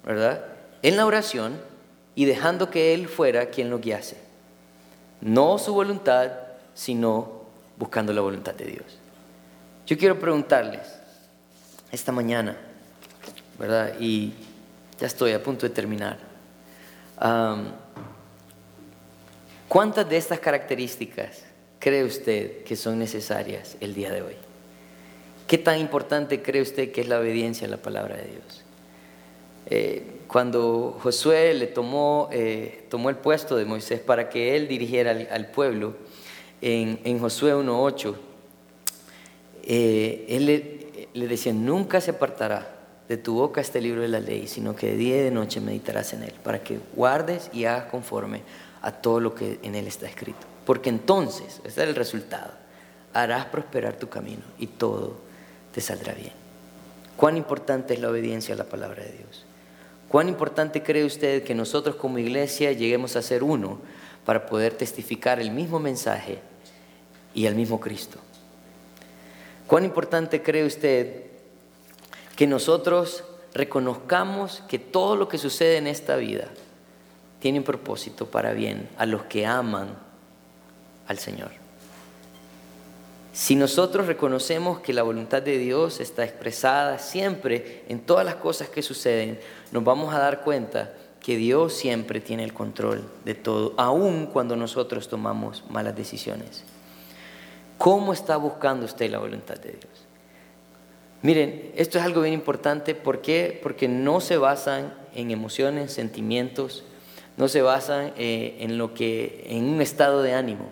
¿verdad? 0.05 0.45
En 0.83 0.97
la 0.97 1.07
oración 1.07 1.61
y 2.15 2.25
dejando 2.25 2.71
que 2.71 2.95
Él 2.95 3.09
fuera 3.09 3.47
quien 3.51 3.71
lo 3.71 3.79
guiase. 3.79 4.17
No 5.21 5.59
su 5.59 5.75
voluntad, 5.75 6.33
sino 6.75 7.43
buscando 7.77 8.13
la 8.13 8.21
voluntad 8.21 8.55
de 8.55 8.67
Dios. 8.67 8.99
Yo 9.87 9.97
quiero 9.97 10.19
preguntarles 10.19 10.99
esta 11.91 12.13
mañana, 12.13 12.57
¿verdad? 13.59 13.95
Y 13.99 14.35
ya 15.01 15.07
estoy 15.07 15.33
a 15.33 15.43
punto 15.43 15.67
de 15.67 15.75
terminar. 15.75 16.28
¿Cuántas 19.69 20.09
de 20.09 20.17
estas 20.17 20.39
características 20.39 21.45
cree 21.79 22.05
usted 22.05 22.63
que 22.63 22.77
son 22.77 22.99
necesarias 22.99 23.77
el 23.81 23.95
día 23.95 24.13
de 24.13 24.23
hoy? 24.23 24.37
¿Qué 25.47 25.59
tan 25.59 25.79
importante 25.79 26.43
cree 26.43 26.63
usted 26.63 26.93
que 26.93 27.01
es 27.01 27.09
la 27.09 27.19
obediencia 27.19 27.67
a 27.67 27.71
la 27.71 27.79
palabra 27.79 28.17
de 28.17 28.25
Dios? 28.25 28.65
Eh, 29.67 30.03
cuando 30.29 30.99
Josué 31.03 31.55
le 31.55 31.67
tomó, 31.67 32.29
eh, 32.33 32.87
tomó 32.89 33.11
el 33.11 33.17
puesto 33.17 33.57
de 33.57 33.65
Moisés 33.65 34.01
para 34.01 34.29
que 34.29 34.57
él 34.57 34.69
dirigiera 34.69 35.11
al, 35.31 35.51
pueblo, 35.51 35.97
en, 36.61 37.19
Josué 37.19 37.55
1.8, 37.55 38.15
eh, 39.65 40.25
él 40.29 40.47
le 41.13 41.27
decía, 41.29 41.53
nunca 41.53 42.01
se 42.01 42.13
apartará 42.13 42.78
de 43.09 43.17
tu 43.17 43.35
boca 43.35 43.61
este 43.61 43.81
libro 43.81 44.03
de 44.03 44.09
la 44.09 44.21
ley, 44.21 44.47
sino 44.47 44.77
que 44.77 44.89
de 44.89 44.97
día 44.97 45.17
y 45.17 45.21
de 45.21 45.31
noche 45.31 45.61
meditarás 45.61 46.13
en 46.13 46.23
él, 46.23 46.35
para 46.45 46.63
que 46.63 46.79
guardes 46.95 47.51
y 47.53 47.65
hagas 47.65 47.87
conforme 47.87 48.43
a 48.83 48.93
todo 48.93 49.21
lo 49.21 49.35
que 49.35 49.59
en 49.63 49.75
él 49.75 49.87
está 49.87 50.07
escrito. 50.07 50.47
Porque 50.67 50.91
entonces, 50.91 51.61
ese 51.65 51.83
es 51.83 51.89
el 51.89 51.95
resultado, 51.95 52.53
harás 53.15 53.47
prosperar 53.47 53.97
tu 53.97 54.09
camino 54.09 54.43
y 54.59 54.67
todo 54.67 55.17
te 55.73 55.81
saldrá 55.81 56.13
bien. 56.13 56.33
¿Cuán 57.17 57.37
importante 57.37 57.95
es 57.95 58.01
la 58.01 58.11
obediencia 58.11 58.55
a 58.55 58.59
la 58.59 58.65
palabra 58.65 59.03
de 59.03 59.13
Dios? 59.13 59.45
¿Cuán 60.09 60.29
importante 60.29 60.83
cree 60.83 61.05
usted 61.05 61.43
que 61.43 61.55
nosotros 61.55 61.97
como 61.97 62.19
iglesia 62.19 62.73
lleguemos 62.73 63.17
a 63.17 63.23
ser 63.23 63.43
uno 63.43 63.79
para 64.25 64.47
poder 64.47 64.75
testificar 64.75 65.41
el 65.41 65.51
mismo 65.51 65.81
mensaje 65.81 66.39
y 67.35 67.47
al 67.47 67.55
mismo 67.55 67.81
Cristo? 67.81 68.19
¿Cuán 69.67 69.85
importante 69.85 70.43
cree 70.43 70.65
usted 70.65 71.28
que 72.39 72.47
nosotros 72.47 73.25
reconozcamos 73.53 74.63
que 74.69 74.79
todo 74.79 75.17
lo 75.17 75.27
que 75.27 75.39
sucede 75.39 75.77
en 75.77 75.89
esta 75.89 76.15
vida 76.15 76.47
tiene 77.41 77.59
un 77.59 77.65
propósito 77.65 78.27
para 78.27 78.53
bien 78.53 78.89
a 78.97 79.07
los 79.07 79.25
que 79.25 79.45
aman 79.45 79.89
al 81.09 81.19
Señor. 81.19 81.51
Si 83.33 83.57
nosotros 83.57 84.07
reconocemos 84.07 84.79
que 84.79 84.93
la 84.93 85.03
voluntad 85.03 85.43
de 85.43 85.59
Dios 85.59 85.99
está 85.99 86.23
expresada 86.23 87.01
siempre 87.01 87.83
en 87.89 87.99
todas 87.99 88.25
las 88.25 88.37
cosas 88.37 88.69
que 88.69 88.83
suceden, 88.83 89.41
nos 89.73 89.83
vamos 89.83 90.15
a 90.15 90.21
dar 90.21 90.45
cuenta 90.45 90.95
que 91.19 91.37
Dios 91.37 91.73
siempre 91.73 92.21
tiene 92.21 92.45
el 92.45 92.55
control 92.55 93.03
de 93.25 93.35
todo, 93.35 93.75
aun 93.77 94.27
cuando 94.27 94.55
nosotros 94.55 95.09
tomamos 95.09 95.65
malas 95.71 95.97
decisiones. 95.97 96.63
¿Cómo 97.79 98.13
está 98.13 98.37
buscando 98.37 98.87
usted 98.87 99.11
la 99.11 99.19
voluntad 99.19 99.57
de 99.57 99.73
Dios? 99.73 100.08
Miren, 101.23 101.73
esto 101.75 101.99
es 101.99 102.05
algo 102.05 102.23
bien 102.23 102.35
importante. 102.35 102.95
¿Por 102.95 103.21
qué? 103.21 103.59
Porque 103.63 103.89
no 103.89 104.21
se 104.21 104.37
basan 104.37 104.95
en 105.15 105.31
emociones, 105.31 105.93
sentimientos, 105.93 106.85
no 107.37 107.49
se 107.49 107.63
basan 107.63 108.13
eh, 108.17 108.57
en 108.61 108.79
lo 108.79 108.95
que, 108.95 109.45
en 109.49 109.65
un 109.65 109.81
estado 109.81 110.23
de 110.23 110.35
ánimo. 110.35 110.71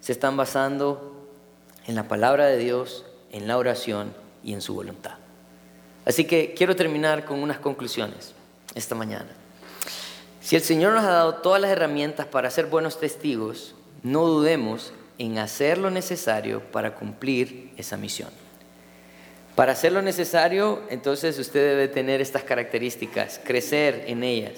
Se 0.00 0.12
están 0.12 0.36
basando 0.36 1.28
en 1.86 1.94
la 1.96 2.08
palabra 2.08 2.46
de 2.46 2.58
Dios, 2.58 3.04
en 3.32 3.48
la 3.48 3.58
oración 3.58 4.14
y 4.44 4.52
en 4.52 4.60
su 4.60 4.74
voluntad. 4.74 5.14
Así 6.04 6.24
que 6.24 6.54
quiero 6.54 6.76
terminar 6.76 7.24
con 7.24 7.42
unas 7.42 7.58
conclusiones 7.58 8.34
esta 8.74 8.94
mañana. 8.94 9.28
Si 10.40 10.56
el 10.56 10.62
Señor 10.62 10.94
nos 10.94 11.04
ha 11.04 11.10
dado 11.10 11.34
todas 11.36 11.60
las 11.60 11.70
herramientas 11.70 12.26
para 12.26 12.50
ser 12.50 12.66
buenos 12.66 12.98
testigos, 12.98 13.74
no 14.02 14.26
dudemos 14.26 14.92
en 15.18 15.38
hacer 15.38 15.78
lo 15.78 15.90
necesario 15.90 16.60
para 16.72 16.94
cumplir 16.94 17.72
esa 17.76 17.96
misión. 17.96 18.30
Para 19.60 19.72
hacer 19.72 19.92
lo 19.92 20.00
necesario, 20.00 20.80
entonces 20.88 21.38
usted 21.38 21.60
debe 21.60 21.86
tener 21.86 22.22
estas 22.22 22.44
características, 22.44 23.38
crecer 23.44 24.04
en 24.06 24.24
ellas. 24.24 24.54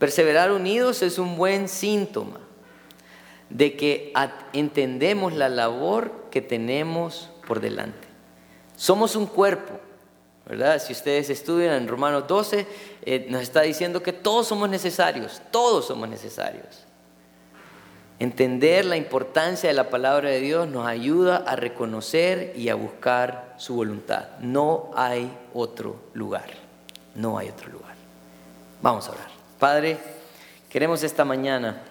Perseverar 0.00 0.50
unidos 0.50 1.02
es 1.02 1.20
un 1.20 1.36
buen 1.36 1.68
síntoma 1.68 2.40
de 3.50 3.76
que 3.76 4.12
entendemos 4.52 5.32
la 5.32 5.48
labor 5.48 6.26
que 6.32 6.42
tenemos 6.42 7.30
por 7.46 7.60
delante. 7.60 8.08
Somos 8.74 9.14
un 9.14 9.26
cuerpo, 9.26 9.78
¿verdad? 10.44 10.82
Si 10.82 10.92
ustedes 10.92 11.30
estudian 11.30 11.74
en 11.74 11.86
Romanos 11.86 12.24
12, 12.26 12.66
eh, 13.02 13.26
nos 13.30 13.42
está 13.42 13.62
diciendo 13.62 14.02
que 14.02 14.12
todos 14.12 14.48
somos 14.48 14.68
necesarios, 14.68 15.40
todos 15.52 15.86
somos 15.86 16.08
necesarios. 16.08 16.85
Entender 18.18 18.86
la 18.86 18.96
importancia 18.96 19.68
de 19.68 19.74
la 19.74 19.90
palabra 19.90 20.30
de 20.30 20.40
Dios 20.40 20.68
nos 20.68 20.86
ayuda 20.86 21.36
a 21.36 21.54
reconocer 21.54 22.54
y 22.56 22.70
a 22.70 22.74
buscar 22.74 23.54
su 23.58 23.74
voluntad. 23.74 24.28
No 24.40 24.90
hay 24.94 25.30
otro 25.52 25.96
lugar. 26.14 26.46
No 27.14 27.36
hay 27.36 27.50
otro 27.50 27.70
lugar. 27.70 27.94
Vamos 28.80 29.08
a 29.08 29.12
orar. 29.12 29.28
Padre, 29.58 29.98
queremos 30.70 31.02
esta 31.02 31.26
mañana 31.26 31.82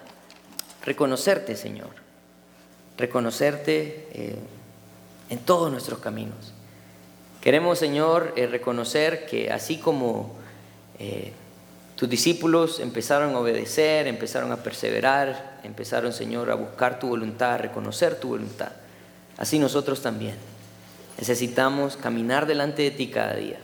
reconocerte, 0.84 1.54
Señor. 1.54 1.90
Reconocerte 2.96 4.08
eh, 4.12 4.36
en 5.30 5.38
todos 5.40 5.70
nuestros 5.70 6.00
caminos. 6.00 6.52
Queremos, 7.40 7.78
Señor, 7.78 8.32
eh, 8.36 8.48
reconocer 8.48 9.26
que 9.26 9.52
así 9.52 9.78
como 9.78 10.34
eh, 10.98 11.32
tus 11.96 12.08
discípulos 12.10 12.78
empezaron 12.78 13.34
a 13.34 13.38
obedecer, 13.38 14.06
empezaron 14.06 14.52
a 14.52 14.58
perseverar, 14.58 15.60
empezaron, 15.64 16.12
Señor, 16.12 16.50
a 16.50 16.54
buscar 16.54 16.98
tu 16.98 17.08
voluntad, 17.08 17.54
a 17.54 17.58
reconocer 17.58 18.20
tu 18.20 18.28
voluntad. 18.28 18.72
Así 19.38 19.58
nosotros 19.58 20.02
también 20.02 20.36
necesitamos 21.18 21.96
caminar 21.96 22.46
delante 22.46 22.82
de 22.82 22.90
ti 22.90 23.08
cada 23.08 23.34
día, 23.34 23.58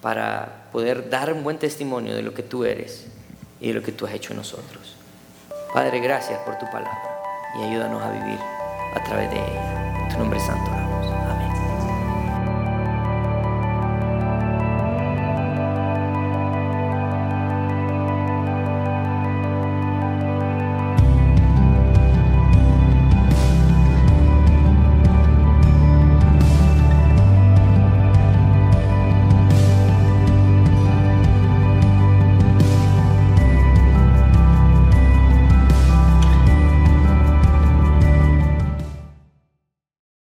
para 0.00 0.68
poder 0.72 1.10
dar 1.10 1.32
un 1.32 1.44
buen 1.44 1.58
testimonio 1.58 2.16
de 2.16 2.22
lo 2.22 2.34
que 2.34 2.42
tú 2.42 2.64
eres 2.64 3.06
y 3.60 3.68
de 3.68 3.74
lo 3.74 3.82
que 3.82 3.92
tú 3.92 4.06
has 4.06 4.14
hecho 4.14 4.32
en 4.32 4.38
nosotros. 4.38 4.96
Padre, 5.72 6.00
gracias 6.00 6.38
por 6.40 6.58
tu 6.58 6.64
palabra 6.66 7.20
y 7.58 7.64
ayúdanos 7.64 8.02
a 8.02 8.10
vivir 8.10 8.38
a 8.94 9.04
través 9.04 9.30
de 9.30 9.36
ella. 9.36 10.08
Tu 10.10 10.18
nombre 10.18 10.40
santo 10.40 10.70
oramos. 10.70 10.83